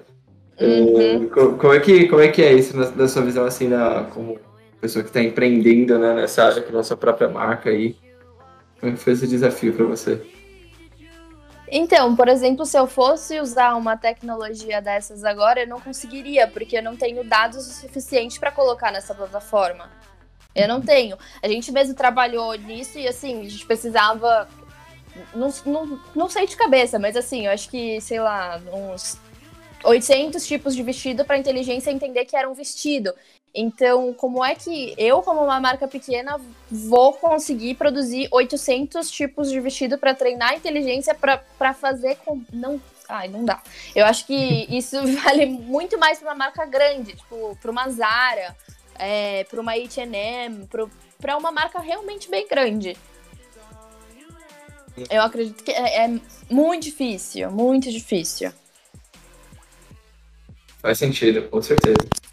[0.61, 1.25] Uhum.
[1.25, 4.09] É, como, é que, como é que é isso na, da sua visão, assim, da,
[4.13, 4.37] como
[4.81, 7.95] pessoa que está empreendendo né, nessa área, com a sua própria marca aí?
[8.81, 10.21] Como é foi esse desafio para você?
[11.77, 16.79] Então, por exemplo, se eu fosse usar uma tecnologia dessas agora, eu não conseguiria, porque
[16.79, 19.91] eu não tenho dados o suficiente para colocar nessa plataforma.
[20.55, 21.19] Eu não tenho.
[21.43, 24.49] A gente mesmo trabalhou nisso e assim, a gente precisava.
[25.35, 29.19] Não, não, não sei de cabeça, mas assim, eu acho que, sei lá, uns
[29.83, 33.13] 800 tipos de vestido para a inteligência entender que era um vestido.
[33.55, 39.61] Então, como é que eu, como uma marca pequena, vou conseguir produzir 800 tipos de
[39.61, 42.43] vestido para treinar a inteligência para fazer com.
[42.53, 43.63] Não, ai, não dá.
[43.95, 44.35] Eu acho que
[44.69, 48.57] isso vale muito mais para uma marca grande, tipo, para uma Zara,
[48.97, 50.69] é, para uma H&M,
[51.21, 52.97] para uma marca realmente bem grande.
[55.09, 58.53] Eu acredito que é, é muito difícil, muito difícil.
[60.81, 62.24] Faz sentido, com certeza.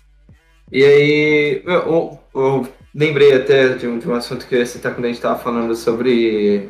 [0.71, 4.93] E aí, eu, eu lembrei até de um, de um assunto que eu ia citar
[4.93, 6.69] quando a gente estava falando sobre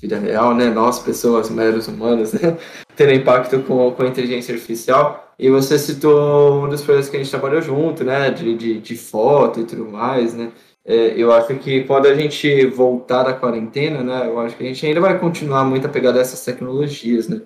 [0.00, 0.68] vida real, né?
[0.70, 2.56] Nós, pessoas, meros humanos, né?
[2.96, 5.32] Tendo impacto com, com a inteligência artificial.
[5.38, 8.30] E você citou um dos projetos que a gente trabalhou junto, né?
[8.30, 10.52] De, de, de foto e tudo mais, né?
[10.84, 14.26] É, eu acho que quando a gente voltar da quarentena, né?
[14.26, 17.40] Eu acho que a gente ainda vai continuar muito apegado a essas tecnologias, né?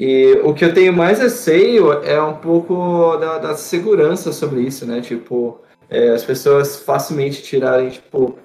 [0.00, 4.86] E o que eu tenho mais receio é um pouco da, da segurança sobre isso,
[4.86, 5.02] né?
[5.02, 5.60] Tipo,
[5.90, 8.38] é, as pessoas facilmente tirarem, tipo,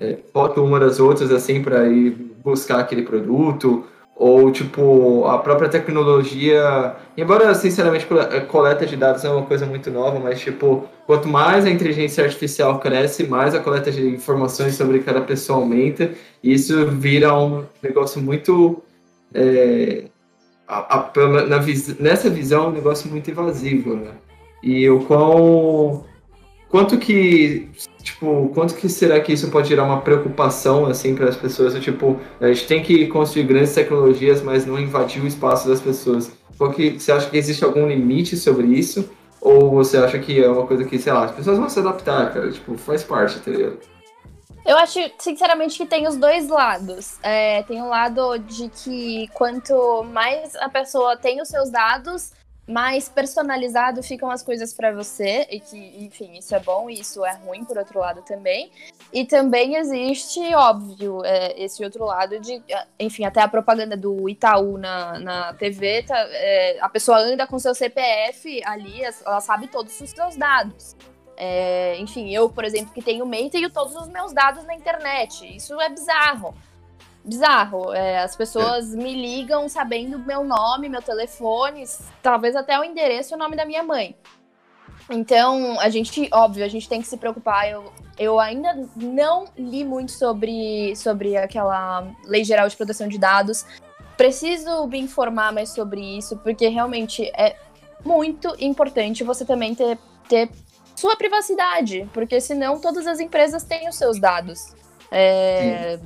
[0.00, 3.84] é, foto uma das outras, assim, para ir buscar aquele produto,
[4.16, 6.96] ou, tipo, a própria tecnologia.
[7.14, 8.06] Embora, sinceramente,
[8.48, 12.78] coleta de dados é uma coisa muito nova, mas, tipo, quanto mais a inteligência artificial
[12.78, 16.10] cresce, mais a coleta de informações sobre cada pessoa aumenta,
[16.42, 18.82] e isso vira um negócio muito.
[19.34, 20.04] É,
[20.66, 21.10] a, a,
[21.46, 21.60] na,
[22.00, 24.12] nessa visão, um negócio muito invasivo, né?
[24.62, 26.06] E o qual
[26.68, 27.68] quanto que
[28.02, 32.18] tipo quanto que será que isso pode gerar uma preocupação assim para as pessoas tipo
[32.40, 36.72] a gente tem que construir grandes tecnologias mas não invadir o espaço das pessoas qual
[36.72, 40.66] que você acha que existe algum limite sobre isso ou você acha que é uma
[40.66, 43.52] coisa que sei lá as pessoas vão se adaptar cara tipo faz parte tá?
[44.64, 47.18] Eu acho, sinceramente, que tem os dois lados.
[47.22, 52.32] É, tem o um lado de que quanto mais a pessoa tem os seus dados,
[52.66, 55.48] mais personalizado ficam as coisas para você.
[55.50, 58.70] E que, enfim, isso é bom e isso é ruim, por outro lado, também.
[59.12, 62.62] E também existe, óbvio, é, esse outro lado de.
[63.00, 67.58] Enfim, até a propaganda do Itaú na, na TV, tá, é, a pessoa anda com
[67.58, 70.96] seu CPF ali, ela sabe todos os seus dados.
[71.44, 75.56] É, enfim, eu, por exemplo, que tenho MEI, tenho todos os meus dados na internet.
[75.56, 76.54] Isso é bizarro.
[77.24, 77.92] Bizarro.
[77.92, 78.96] É, as pessoas é.
[78.96, 81.82] me ligam sabendo meu nome, meu telefone,
[82.22, 84.14] talvez até o endereço e o nome da minha mãe.
[85.10, 87.68] Então, a gente, óbvio, a gente tem que se preocupar.
[87.68, 93.66] Eu, eu ainda não li muito sobre, sobre aquela Lei Geral de Proteção de Dados.
[94.16, 97.56] Preciso me informar mais sobre isso, porque realmente é
[98.04, 100.48] muito importante você também ter, ter
[100.94, 104.74] sua privacidade, porque senão todas as empresas têm os seus dados.
[105.10, 105.98] É,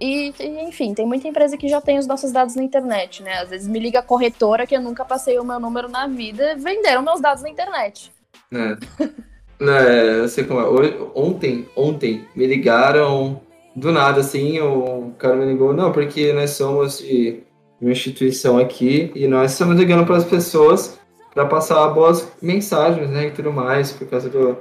[0.00, 0.32] e,
[0.66, 3.38] enfim, tem muita empresa que já tem os nossos dados na internet, né?
[3.38, 6.54] Às vezes me liga a corretora que eu nunca passei o meu número na vida,
[6.56, 8.12] venderam meus dados na internet.
[8.52, 8.76] É.
[9.60, 10.96] é, como é.
[11.14, 13.40] Ontem, ontem, me ligaram
[13.74, 17.42] do nada, assim, o cara me ligou, não, porque nós somos de
[17.80, 20.95] uma instituição aqui e nós estamos ligando para as pessoas
[21.36, 24.56] para passar boas mensagens, né, e tudo mais, por causa do,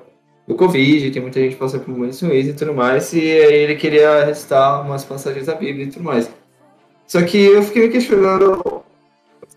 [0.45, 3.75] do Covid, tem muita gente passando por momentos ruins e tudo mais, e aí ele
[3.75, 6.29] queria recitar umas passagens da Bíblia e tudo mais.
[7.07, 8.83] Só que eu fiquei me questionando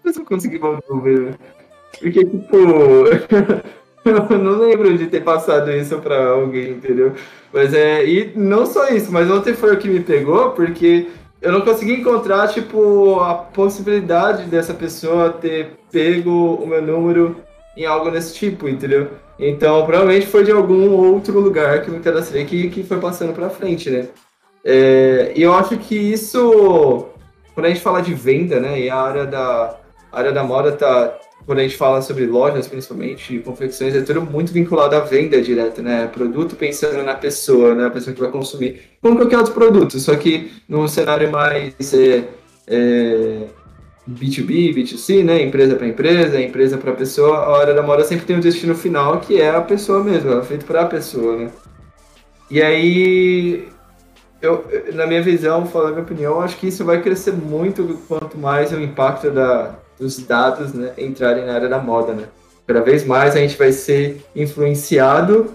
[0.07, 0.61] se eu consegui
[1.03, 1.37] ver,
[1.99, 2.57] porque, tipo,
[4.07, 7.15] eu não lembro de ter passado isso para alguém, entendeu?
[7.53, 11.09] Mas é, e não só isso, mas ontem foi o que me pegou, porque
[11.41, 17.37] eu não consegui encontrar, tipo, a possibilidade dessa pessoa ter pego o meu número
[17.77, 19.11] em algo desse tipo, entendeu?
[19.39, 23.49] Então, provavelmente foi de algum outro lugar que me cadastrei que, que foi passando pra
[23.49, 24.09] frente, né?
[24.65, 27.07] É, e eu acho que isso,
[27.55, 29.79] quando a gente fala de venda, né, e a área da,
[30.11, 31.17] a área da moda tá,
[31.49, 35.81] quando a gente fala sobre lojas, principalmente, confecções, é tudo muito vinculado à venda direta,
[35.81, 36.07] né?
[36.07, 37.87] Produto pensando na pessoa, né?
[37.87, 38.83] A pessoa que vai consumir.
[39.01, 42.29] Como qualquer outro produto, só que num cenário mais é,
[42.67, 43.47] é,
[44.07, 45.43] B2B, B2C, né?
[45.43, 47.39] Empresa para empresa, empresa para pessoa.
[47.39, 50.43] A hora da moda sempre tem um destino final que é a pessoa mesmo, é
[50.43, 51.51] feita para a pessoa, né?
[52.51, 53.67] E aí
[54.43, 58.37] eu, na minha visão, falando a minha opinião, acho que isso vai crescer muito quanto
[58.37, 62.25] mais o impacto da, dos dados né, entrarem na área da moda, né?
[62.67, 65.55] Cada vez mais a gente vai ser influenciado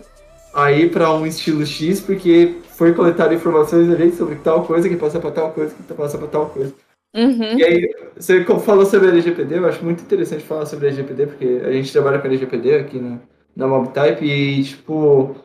[0.54, 5.20] aí para um estilo X, porque foi coletado informações ali sobre tal coisa que passa
[5.20, 6.74] para tal coisa que passa para tal coisa.
[7.16, 7.58] Uhum.
[7.58, 11.28] E aí, você falou sobre a LGPD, eu acho muito interessante falar sobre a LGPD,
[11.28, 13.20] porque a gente trabalha com a LGPD aqui na,
[13.56, 15.36] na MobType e, tipo,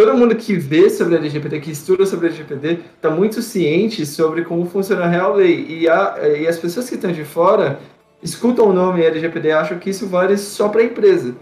[0.00, 4.06] todo mundo que vê sobre a LGPD, que estuda sobre a LGPD, está muito ciente
[4.06, 5.66] sobre como funciona a real lei.
[5.68, 7.78] E, a, e as pessoas que estão de fora
[8.22, 11.36] escutam o nome LGPD e acham que isso vale só para a empresa.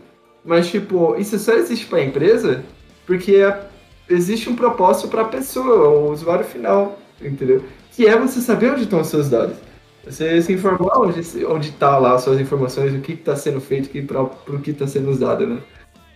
[0.44, 2.64] Mas, tipo, isso só existe para a empresa
[3.06, 3.60] porque é,
[4.08, 7.62] existe um propósito para a pessoa, o usuário final, entendeu?
[7.92, 9.56] Que é você saber onde estão os seus dados.
[10.04, 11.20] Você se informar onde
[11.68, 15.10] está lá as suas informações, o que está sendo feito, para o que está sendo
[15.10, 15.58] usado, né?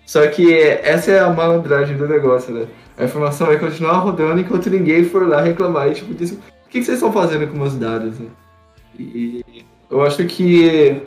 [0.06, 2.66] Só que essa é a malandragem do negócio, né?
[2.96, 6.82] A informação vai continuar rodando enquanto ninguém for lá reclamar e tipo, diz, o que,
[6.82, 8.18] vocês estão fazendo com meus dados?
[8.18, 8.26] Né?
[8.98, 11.02] E eu acho que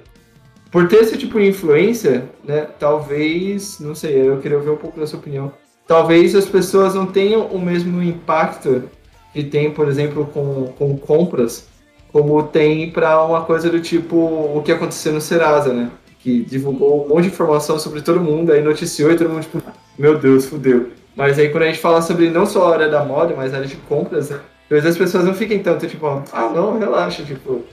[0.71, 4.99] por ter esse tipo de influência, né, talvez, não sei, eu queria ouvir um pouco
[4.99, 5.53] da sua opinião.
[5.87, 8.83] Talvez as pessoas não tenham o mesmo impacto
[9.31, 11.67] que tem, por exemplo, com, com compras,
[12.11, 15.91] como tem para uma coisa do tipo o que aconteceu no Serasa, né?
[16.25, 19.61] Que divulgou um monte de informação sobre todo mundo, aí noticiou e todo mundo, tipo,
[19.95, 20.91] meu Deus, fudeu.
[21.15, 23.57] Mas aí quando a gente fala sobre não só a área da moda, mas a
[23.57, 27.63] área de compras, às vezes as pessoas não fiquem tanto, tipo, ah, não, relaxa, tipo,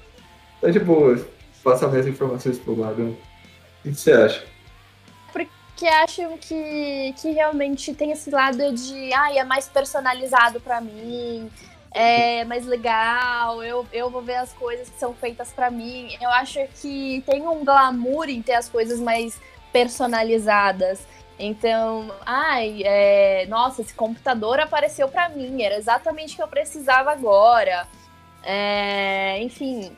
[0.61, 1.19] tá de boa,
[1.65, 3.17] passa mais informações pro lado.
[3.83, 4.45] O que você acha?
[5.33, 11.51] Porque acham que, que realmente tem esse lado de, ah, é mais personalizado para mim,
[11.95, 16.17] é mais legal, eu, eu vou ver as coisas que são feitas para mim.
[16.21, 19.39] Eu acho que tem um glamour em ter as coisas mais
[19.73, 21.07] personalizadas.
[21.39, 27.11] Então, ai, é, nossa, esse computador apareceu para mim, era exatamente o que eu precisava
[27.11, 27.87] agora.
[28.43, 29.95] É, enfim,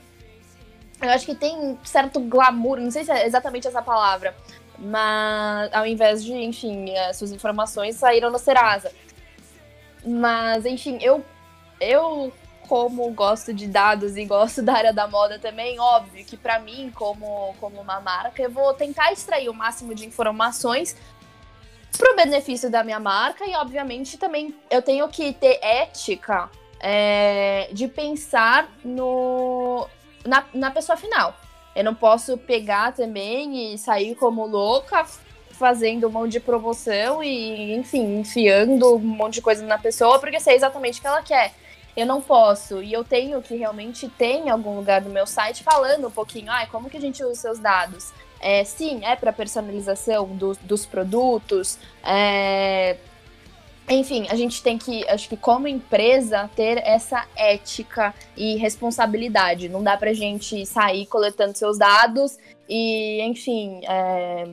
[1.02, 4.34] eu acho que tem certo glamour, não sei se é exatamente essa palavra,
[4.78, 8.90] mas ao invés de, enfim, as suas informações saíram no Serasa.
[10.06, 11.24] Mas, enfim, eu
[11.90, 12.32] eu,
[12.68, 16.90] como gosto de dados e gosto da área da moda também, óbvio que para mim,
[16.94, 20.96] como, como uma marca, eu vou tentar extrair o máximo de informações
[21.96, 27.86] pro benefício da minha marca e, obviamente, também eu tenho que ter ética é, de
[27.86, 29.86] pensar no,
[30.24, 31.34] na, na pessoa final.
[31.74, 35.04] Eu não posso pegar também e sair como louca
[35.50, 40.40] fazendo um monte de promoção e, enfim, enfiando um monte de coisa na pessoa, porque
[40.40, 41.52] sei exatamente o que ela quer
[41.96, 42.82] eu não posso.
[42.82, 46.50] E eu tenho que realmente ter em algum lugar do meu site falando um pouquinho,
[46.50, 48.12] ah, como que a gente usa seus dados.
[48.40, 51.78] É, sim, é para personalização do, dos produtos.
[52.02, 52.96] É...
[53.88, 59.68] Enfim, a gente tem que, acho que como empresa, ter essa ética e responsabilidade.
[59.68, 62.38] Não dá pra gente sair coletando seus dados
[62.68, 64.46] e, enfim, é...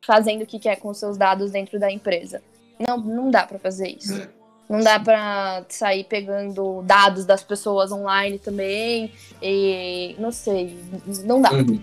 [0.00, 2.42] fazendo o que quer com seus dados dentro da empresa.
[2.78, 4.28] Não, não dá para fazer isso.
[4.68, 9.12] Não dá para sair pegando dados das pessoas online também.
[9.42, 10.78] E não sei,
[11.24, 11.52] não dá.
[11.52, 11.80] Uhum.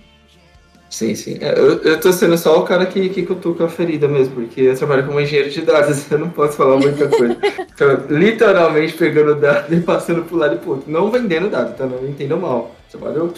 [0.92, 1.38] Sim, sim.
[1.40, 4.60] É, eu, eu tô sendo só o cara que, que cutuca a ferida mesmo, porque
[4.60, 7.38] eu trabalho como engenheiro de dados, eu não posso falar muita coisa.
[7.74, 10.92] então, literalmente pegando dados e passando pro lado e pro outro.
[10.92, 11.86] Não vendendo dados, tá?
[11.86, 12.76] Não me entendam mal.
[12.92, 13.34] Trabalho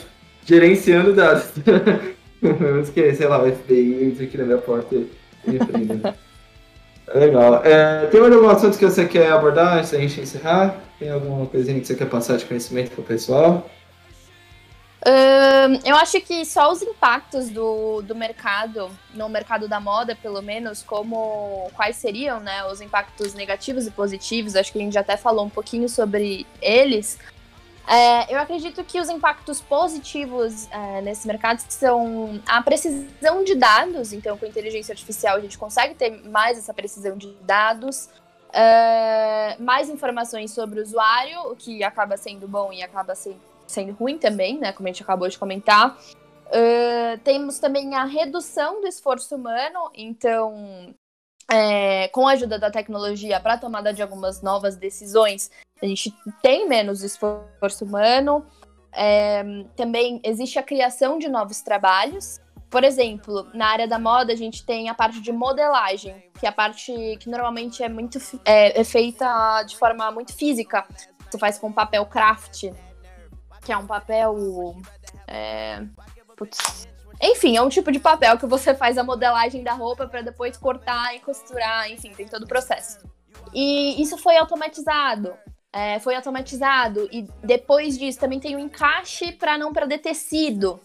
[0.46, 1.46] gerenciando dados.
[2.42, 5.08] Mas que, sei lá, o FBI entra aqui na minha porta e
[5.46, 6.02] me prende.
[7.08, 7.62] Legal.
[7.66, 10.78] É, tem mais algum assunto que você quer abordar antes da gente encerrar?
[10.98, 13.70] Tem alguma coisinha que você quer passar de conhecimento para o pessoal?
[15.86, 20.82] eu acho que só os impactos do, do mercado, no mercado da moda, pelo menos,
[20.82, 25.18] como quais seriam né, os impactos negativos e positivos, acho que a gente já até
[25.18, 27.20] falou um pouquinho sobre eles.
[27.88, 34.14] É, eu acredito que os impactos positivos é, nesse mercado são a precisão de dados.
[34.14, 38.10] Então, com inteligência artificial, a gente consegue ter mais essa precisão de dados,
[38.54, 43.36] é, mais informações sobre o usuário, o que acaba sendo bom e acaba se,
[43.68, 44.72] sendo ruim também, né?
[44.72, 45.98] Como a gente acabou de comentar.
[46.52, 50.94] É, temos também a redução do esforço humano, então
[51.50, 56.14] é, com a ajuda da tecnologia para a tomada de algumas novas decisões, a gente
[56.42, 58.46] tem menos esforço humano.
[58.92, 59.44] É,
[59.76, 62.40] também existe a criação de novos trabalhos.
[62.70, 66.50] Por exemplo, na área da moda, a gente tem a parte de modelagem, que é
[66.50, 70.86] a parte que normalmente é muito é, é feita de forma muito física.
[71.30, 72.72] Você faz com papel craft,
[73.64, 74.76] que é um papel.
[75.28, 75.84] É,
[76.36, 76.88] putz,
[77.32, 80.58] enfim, é um tipo de papel que você faz a modelagem da roupa para depois
[80.58, 83.00] cortar e costurar, enfim, tem todo o processo.
[83.54, 85.34] E isso foi automatizado.
[85.72, 87.08] É, foi automatizado.
[87.12, 90.80] E depois disso também tem o um encaixe para não perder tecido.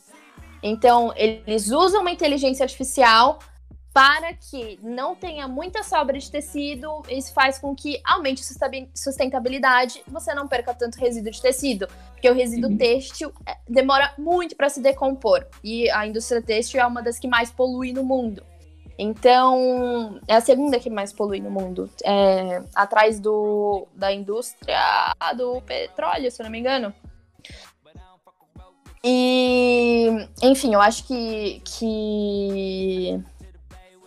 [0.62, 3.38] Então, eles usam uma inteligência artificial
[3.98, 10.04] para que não tenha muita sobra de tecido, isso faz com que aumente a sustentabilidade,
[10.06, 12.76] você não perca tanto resíduo de tecido, porque o resíduo uhum.
[12.76, 17.26] têxtil é, demora muito para se decompor, e a indústria têxtil é uma das que
[17.26, 18.44] mais polui no mundo.
[18.96, 24.78] Então, é a segunda que mais polui no mundo, é, atrás do, da indústria
[25.36, 26.94] do petróleo, se eu não me engano.
[29.02, 33.20] E, enfim, eu acho que, que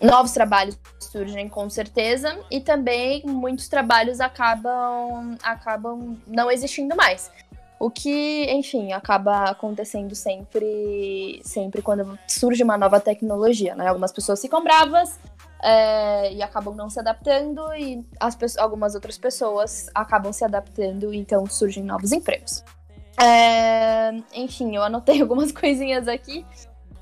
[0.02, 7.32] novos trabalhos surgem com certeza e também muitos trabalhos acabam acabam não existindo mais.
[7.80, 13.88] O que, enfim, acaba acontecendo sempre sempre quando surge uma nova tecnologia, né?
[13.88, 15.20] Algumas pessoas ficam bravas
[15.64, 21.18] é, e acabam não se adaptando e as, algumas outras pessoas acabam se adaptando e
[21.18, 22.64] então surgem novos empregos.
[23.20, 26.46] É, enfim, eu anotei algumas coisinhas aqui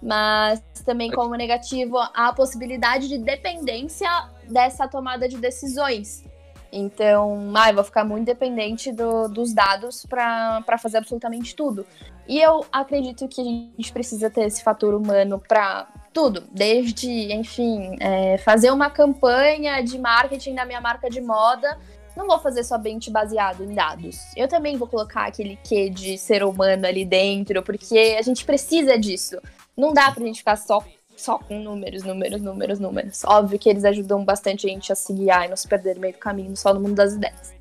[0.01, 4.09] mas também como negativo a possibilidade de dependência
[4.49, 6.23] dessa tomada de decisões.
[6.71, 11.85] Então, ah, eu vou ficar muito dependente do, dos dados para fazer absolutamente tudo.
[12.27, 17.97] E eu acredito que a gente precisa ter esse fator humano para tudo, desde, enfim,
[17.99, 21.77] é, fazer uma campanha de marketing da minha marca de moda.
[22.15, 24.17] Não vou fazer somente baseado em dados.
[24.35, 28.97] Eu também vou colocar aquele quê de ser humano ali dentro, porque a gente precisa
[28.97, 29.39] disso.
[29.79, 30.83] Não dá pra gente ficar só,
[31.15, 33.23] só com números, números, números, números.
[33.23, 36.01] Óbvio que eles ajudam bastante a gente a se guiar e não se perder no
[36.01, 37.53] meio do caminho, só no mundo das ideias.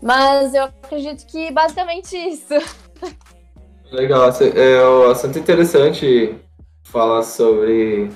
[0.00, 2.54] Mas eu acredito que basicamente isso.
[3.90, 6.36] Legal, é assunto interessante
[6.84, 8.10] falar sobre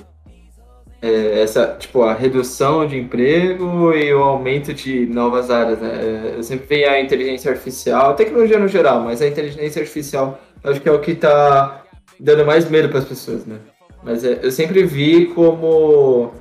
[1.01, 6.35] é, essa, tipo, a redução de emprego e o aumento de novas áreas, né?
[6.35, 10.81] Eu sempre vejo a inteligência artificial, a tecnologia no geral, mas a inteligência artificial acho
[10.81, 11.83] que é o que está
[12.19, 13.57] dando mais medo para as pessoas, né?
[14.03, 16.31] Mas é, eu sempre vi como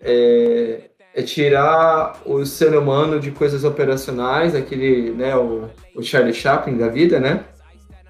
[0.00, 0.82] é,
[1.14, 6.88] é, tirar o ser humano de coisas operacionais, aquele, né, o, o Charlie Chaplin da
[6.88, 7.44] vida, né?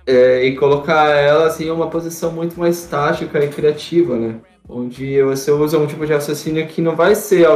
[0.07, 4.37] É, e colocar ela assim em uma posição muito mais tática e criativa, né?
[4.67, 7.47] Onde você usa um tipo de raciocínio que não vai ser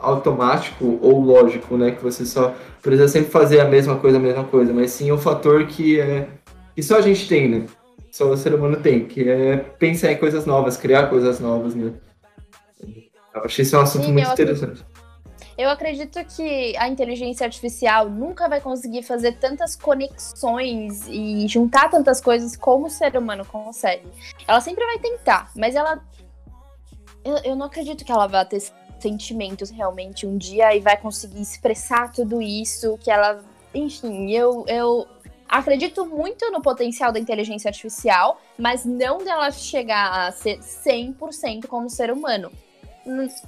[0.00, 1.92] automático ou lógico, né?
[1.92, 5.18] Que você só precisa sempre fazer a mesma coisa, a mesma coisa, mas sim um
[5.18, 6.28] fator que é
[6.74, 7.66] que só a gente tem, né?
[8.10, 11.92] Só o ser humano tem, que é pensar em coisas novas, criar coisas novas, né?
[13.34, 14.82] Eu acho isso um assunto Sim, muito eu interessante.
[14.82, 15.00] Acredito,
[15.60, 22.20] eu acredito que a inteligência artificial nunca vai conseguir fazer tantas conexões e juntar tantas
[22.20, 24.08] coisas como o ser humano consegue.
[24.48, 26.02] Ela sempre vai tentar, mas ela.
[27.22, 28.62] Eu, eu não acredito que ela vá ter
[28.98, 33.44] sentimentos realmente um dia e vai conseguir expressar tudo isso, que ela.
[33.74, 35.06] Enfim, eu, eu
[35.50, 41.90] Acredito muito no potencial da inteligência artificial, mas não dela chegar a ser 100% como
[41.90, 42.52] ser humano.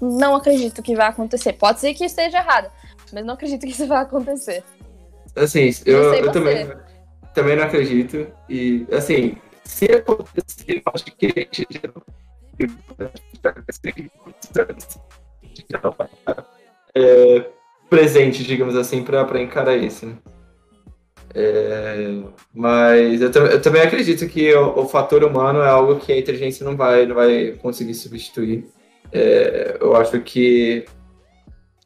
[0.00, 1.52] Não acredito que vai acontecer.
[1.52, 2.72] Pode ser que esteja errado,
[3.12, 4.64] mas não acredito que isso vai acontecer.
[5.36, 6.68] Assim, eu, eu também,
[7.32, 8.26] também não acredito.
[8.48, 11.68] E, assim, se acontecer, eu acho que a gente
[16.96, 17.50] é,
[17.88, 20.06] presente, digamos assim, para encarar isso.
[20.06, 20.16] Né?
[21.34, 22.22] É,
[22.54, 26.64] mas eu, eu, também acredito que o, o, fator humano é algo que a inteligência
[26.64, 28.66] não vai, não vai conseguir substituir.
[29.10, 30.84] É, eu acho que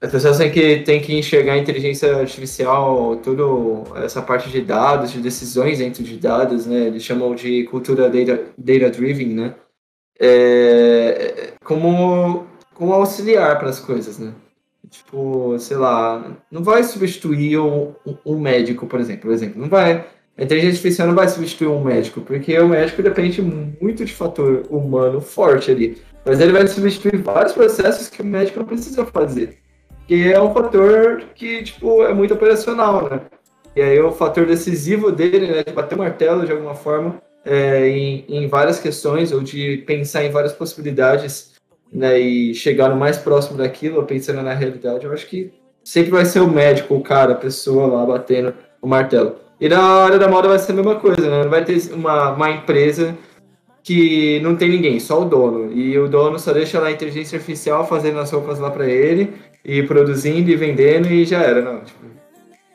[0.01, 5.13] as pessoas têm que, têm que enxergar a inteligência artificial, tudo essa parte de dados,
[5.13, 6.89] de decisões dentro de dados, né?
[6.89, 9.55] Eles chamam de cultura data, data né?
[10.19, 14.33] É, como, como auxiliar para as coisas, né?
[14.91, 19.23] Tipo, sei lá, não vai substituir um, um médico, por exemplo.
[19.23, 20.07] Por exemplo, não vai.
[20.39, 24.65] A inteligência artificial não vai substituir um médico, porque o médico depende muito de fator
[24.71, 25.99] humano forte ali.
[26.25, 29.59] Mas ele vai substituir vários processos que o médico não precisa fazer.
[30.07, 33.21] Que é um fator que, tipo, é muito operacional, né?
[33.75, 37.89] E aí o fator decisivo dele, né, de bater o martelo de alguma forma é,
[37.89, 41.56] em, em várias questões, ou de pensar em várias possibilidades
[41.97, 45.51] né, e chegar no mais próximo daquilo, pensando na realidade, eu acho que
[45.83, 49.37] sempre vai ser o médico, o cara, a pessoa lá batendo o martelo.
[49.59, 51.43] E na área da moda vai ser a mesma coisa, né?
[51.43, 53.17] Não vai ter uma, uma empresa
[53.83, 55.73] que não tem ninguém, só o dono.
[55.73, 59.33] E o dono só deixa lá a inteligência artificial fazendo as roupas lá para ele,
[59.65, 61.81] e produzindo e vendendo, e já era, não.
[61.83, 62.05] Tipo,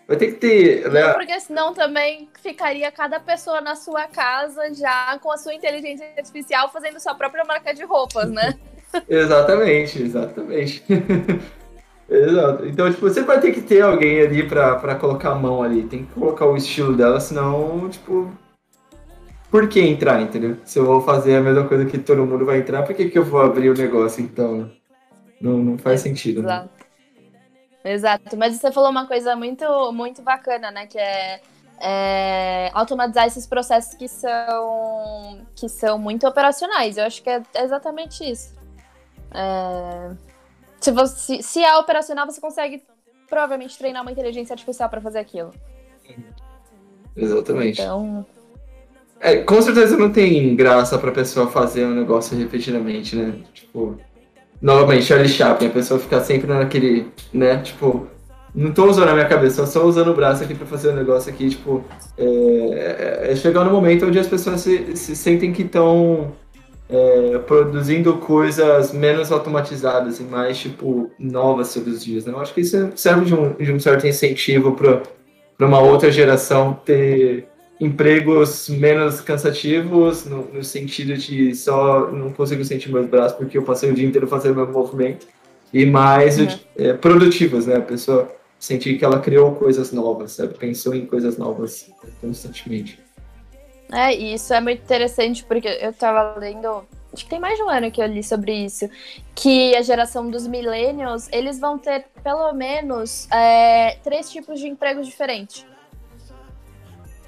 [0.07, 0.91] vai ter que ter.
[0.91, 1.13] Né?
[1.13, 6.71] Porque senão também ficaria cada pessoa na sua casa já com a sua inteligência artificial
[6.71, 8.57] fazendo sua própria marca de roupas, né?
[9.07, 10.83] exatamente, exatamente.
[12.11, 12.65] Exato.
[12.65, 15.83] Então, tipo, você vai ter que ter alguém ali pra, pra colocar a mão ali.
[15.83, 18.29] Tem que colocar o estilo dela, senão, tipo.
[19.49, 20.57] Por que entrar, entendeu?
[20.65, 23.17] Se eu vou fazer a mesma coisa que todo mundo vai entrar, por que, que
[23.17, 24.69] eu vou abrir o negócio, então?
[25.39, 26.41] Não, não faz sentido.
[26.41, 26.69] Exato.
[27.83, 27.91] Né?
[27.93, 28.37] Exato.
[28.37, 30.87] Mas você falou uma coisa muito, muito bacana, né?
[30.87, 31.39] Que é,
[31.79, 36.97] é, automatizar esses processos que são, que são muito operacionais.
[36.97, 38.60] Eu acho que é exatamente isso.
[39.33, 40.11] É,
[40.79, 42.83] se, você, se é operacional, você consegue
[43.29, 45.51] provavelmente treinar uma inteligência artificial para fazer aquilo.
[47.15, 47.81] Exatamente.
[47.81, 48.25] Então.
[49.19, 53.35] É, com certeza não tem graça pra pessoa fazer um negócio repetidamente, né?
[53.53, 53.97] Tipo,
[54.61, 57.61] novamente, Charlie Chaplin, a pessoa ficar sempre naquele, né?
[57.61, 58.07] Tipo,
[58.53, 60.95] não tô usando a minha cabeça, só usando o braço aqui pra fazer o um
[60.95, 61.83] negócio aqui, tipo,
[62.17, 66.33] é, é, é, chegar no momento onde as pessoas se, se sentem que estão
[66.91, 72.25] é, produzindo coisas menos automatizadas e mais, tipo, novas todos os dias.
[72.25, 72.33] Né?
[72.33, 75.01] Eu acho que isso serve de um, de um certo incentivo para
[75.65, 77.47] uma outra geração ter
[77.79, 83.63] empregos menos cansativos, no, no, sentido de só não consigo sentir meus braços porque eu
[83.63, 85.25] passei o dia inteiro fazendo meu movimento,
[85.73, 86.47] e mais uhum.
[86.77, 87.77] é, produtivos, né?
[87.77, 88.29] A pessoa
[88.59, 90.53] sentir que ela criou coisas novas, sabe?
[90.53, 91.89] pensou em coisas novas
[92.19, 92.99] constantemente.
[93.91, 97.63] É, e isso é muito interessante, porque eu tava lendo, acho que tem mais de
[97.63, 98.89] um ano que eu li sobre isso,
[99.35, 105.05] que a geração dos millennials, eles vão ter pelo menos é, três tipos de empregos
[105.05, 105.65] diferentes.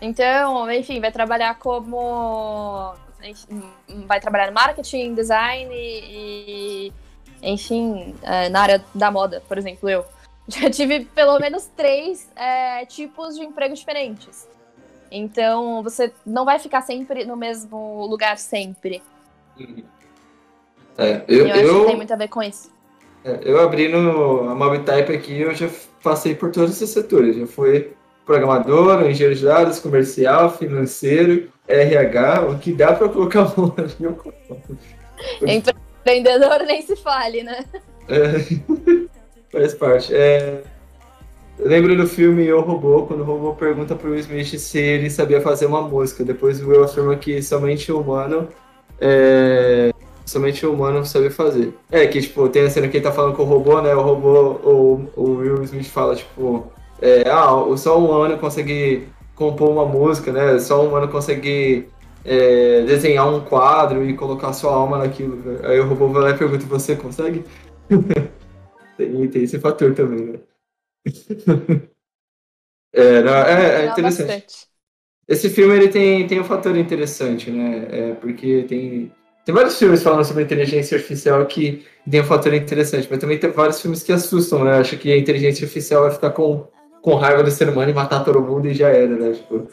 [0.02, 2.94] Então, enfim, vai trabalhar como.
[4.06, 6.92] Vai trabalhar no marketing, design e,
[7.42, 10.06] enfim, é, na área da moda, por exemplo, eu.
[10.46, 14.46] Já tive pelo menos três é, tipos de empregos diferentes.
[15.16, 19.00] Então, você não vai ficar sempre no mesmo lugar sempre.
[20.98, 22.72] É, eu, eu acho eu, tem muito a ver com isso.
[23.24, 25.70] É, eu abri no a MobType aqui, eu já
[26.02, 27.36] passei por todos esses setores.
[27.36, 27.94] Já fui
[28.26, 34.16] programador, engenheiro de dados, comercial, financeiro, RH, o que dá para colocar o ali.
[36.02, 37.64] Empreendedor nem se fale, né?
[38.08, 38.40] É,
[39.52, 40.16] faz parte.
[40.16, 40.64] É,
[41.60, 45.42] lembro do filme O Robô, quando o robô pergunta pro Will Smith se ele sabia
[45.42, 46.24] fazer uma música.
[46.24, 48.48] Depois o Will afirma que somente o humano.
[49.00, 49.92] É,
[50.26, 51.74] somente o humano sabe fazer.
[51.92, 53.94] É, que tipo, tem a cena que ele tá falando com o robô, né?
[53.96, 59.70] O robô, o, o Will Smith fala, tipo, é, ah, só um humano consegue compor
[59.70, 60.60] uma música, né?
[60.60, 61.88] Só um humano consegue
[62.26, 65.42] é, desenhar um quadro e colocar sua alma naquilo.
[65.64, 67.44] Aí o robô vai lá e pergunta, você consegue?
[68.98, 70.40] tem, tem esse fator também, né?
[72.94, 74.68] é, não, é, é interessante.
[75.28, 77.88] Esse filme ele tem, tem um fator interessante, né?
[77.90, 79.12] É, porque tem,
[79.46, 83.50] tem vários filmes falando sobre inteligência artificial que tem um fator interessante, mas também tem
[83.50, 84.78] vários filmes que assustam, né?
[84.78, 86.68] Acho que a inteligência artificial vai ficar com,
[87.02, 89.32] com raiva do ser humano e matar todo mundo e já era, né?
[89.32, 89.68] Tipo,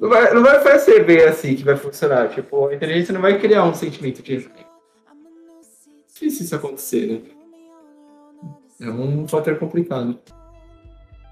[0.00, 2.28] não vai, não vai ser bem assim que vai funcionar.
[2.28, 4.48] Tipo, a inteligência não vai criar um sentimento de.
[6.08, 7.20] Difícil isso acontecer, né?
[8.80, 10.18] É um fator complicado.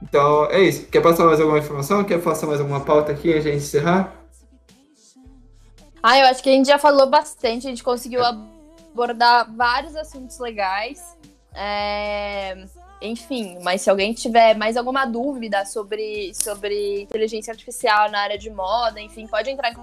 [0.03, 0.87] Então, é isso.
[0.87, 2.05] Quer passar mais alguma informação?
[2.05, 4.13] Quer passar mais alguma pauta aqui a gente encerrar?
[6.03, 10.39] Ah, eu acho que a gente já falou bastante, a gente conseguiu abordar vários assuntos
[10.39, 11.17] legais.
[11.55, 12.65] É...
[13.03, 18.49] Enfim, mas se alguém tiver mais alguma dúvida sobre, sobre inteligência artificial na área de
[18.51, 19.77] moda, enfim, pode entrar em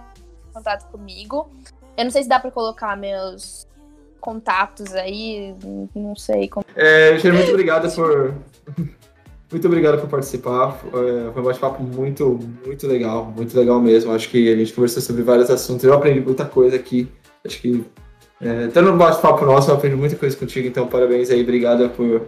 [0.53, 1.51] contato comigo.
[1.95, 3.67] Eu não sei se dá para colocar meus
[4.19, 5.53] contatos aí,
[5.93, 6.65] não sei como.
[6.75, 8.33] É, muito obrigada por
[9.53, 10.79] muito obrigado por participar.
[10.87, 14.11] É, foi um bate-papo muito, muito legal, muito legal mesmo.
[14.11, 15.83] Acho que a gente conversou sobre vários assuntos.
[15.83, 17.07] Eu aprendi muita coisa aqui.
[17.45, 17.85] Acho que
[18.41, 22.23] é, até no bate-papo nosso eu aprendi muita coisa contigo, então parabéns aí, obrigado por,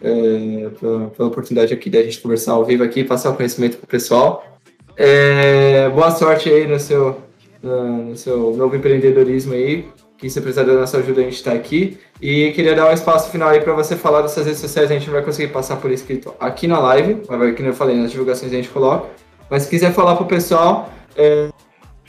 [0.00, 3.86] é, pela, pela, oportunidade aqui da gente conversar ao vivo aqui, passar o conhecimento pro
[3.86, 4.58] pessoal.
[4.96, 7.18] É, boa sorte aí no seu,
[7.62, 9.86] no seu novo empreendedorismo aí
[10.18, 11.98] que se precisar da nossa ajuda, a gente está aqui.
[12.20, 14.94] E queria dar um espaço final aí para você falar das suas redes sociais, a
[14.94, 18.10] gente não vai conseguir passar por escrito aqui na live, mas que eu falei, nas
[18.10, 19.08] divulgações a gente coloca.
[19.48, 21.48] Mas se quiser falar para o pessoal, é,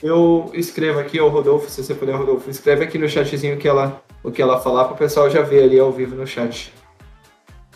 [0.02, 4.02] eu escrevo aqui, ou Rodolfo, se você puder, Rodolfo, escreve aqui no chatzinho que ela,
[4.24, 6.74] o que ela falar para o pessoal já ver ali ao vivo no chat.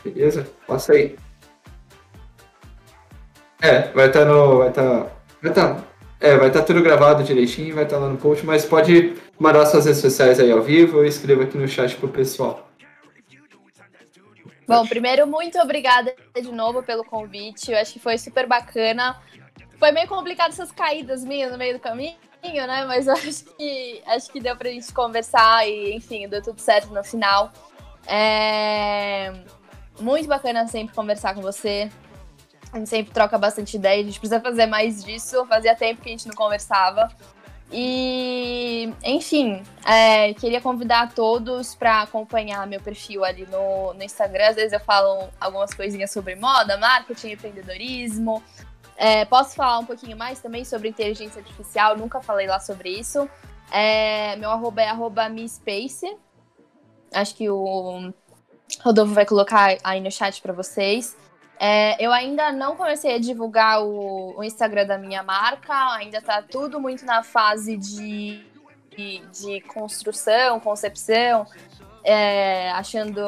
[0.04, 0.48] Beleza?
[0.68, 1.16] Passa aí.
[3.62, 4.58] É, vai estar tá no.
[4.58, 4.84] Vai estar.
[4.84, 5.08] Tá,
[5.42, 5.76] vai estar.
[5.76, 5.84] Tá,
[6.24, 9.13] é, vai estar tá tudo gravado direitinho, vai estar tá lá no post, mas pode
[9.38, 12.69] mandar suas redes sociais aí ao vivo e escreva aqui no chat pro pessoal.
[14.65, 17.74] Bom, primeiro, muito obrigada de novo pelo convite.
[17.74, 19.21] Eu acho que foi super bacana.
[19.78, 22.86] Foi meio complicado essas caídas minhas no meio do caminho, né?
[22.88, 26.93] Mas eu acho que acho que deu pra gente conversar e, enfim, deu tudo certo
[26.93, 27.51] no final.
[28.07, 29.34] É...
[29.99, 31.91] Muito bacana sempre conversar com você.
[32.74, 35.45] A gente sempre troca bastante ideia, a gente precisa fazer mais disso.
[35.45, 37.09] Fazia tempo que a gente não conversava.
[37.71, 44.49] E, enfim, é, queria convidar todos para acompanhar meu perfil ali no, no Instagram.
[44.49, 48.43] Às vezes eu falo algumas coisinhas sobre moda, marketing, empreendedorismo.
[48.95, 53.30] É, posso falar um pouquinho mais também sobre inteligência artificial, nunca falei lá sobre isso.
[53.71, 56.15] É, meu arroba é arroba MeSpace.
[57.11, 58.11] Acho que o
[58.82, 61.15] Rodolfo vai colocar aí no chat para vocês.
[61.66, 66.41] É, eu ainda não comecei a divulgar o, o, Instagram da minha marca, ainda tá
[66.41, 68.43] tudo muito na fase de,
[68.93, 71.47] de, de construção, concepção,
[72.03, 73.22] é, achando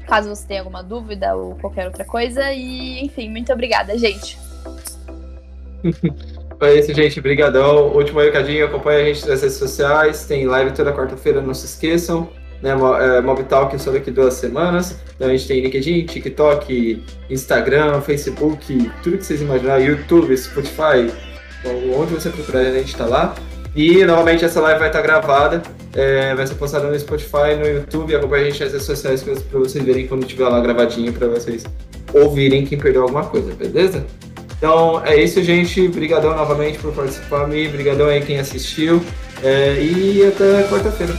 [0.07, 2.53] caso você tenha alguma dúvida ou qualquer outra coisa.
[2.53, 4.39] E, enfim, muito obrigada, gente.
[6.61, 7.21] É isso, gente.
[7.21, 7.95] Obrigadão.
[7.95, 10.27] Último recadinho, acompanha a gente nas redes sociais.
[10.27, 12.29] Tem live toda quarta-feira, não se esqueçam
[12.63, 14.99] né, é, Talk só daqui duas semanas.
[15.15, 21.13] Então a gente tem LinkedIn, TikTok, Instagram, Facebook, tudo que vocês imaginarem, YouTube, Spotify,
[21.97, 23.35] onde você procurar a gente está lá.
[23.75, 25.63] E novamente essa live vai estar gravada,
[25.95, 29.59] é, vai ser postada no Spotify, no YouTube, acompanhe a gente nas redes sociais para
[29.59, 31.65] vocês verem quando estiver lá gravadinho, para vocês
[32.13, 34.05] ouvirem quem perdeu alguma coisa, beleza?
[34.57, 35.87] Então é isso, gente.
[35.87, 37.69] Obrigadão novamente por participar, me.
[37.69, 39.01] Obrigadão aí quem assistiu.
[39.43, 41.15] É, e até quarta-feira.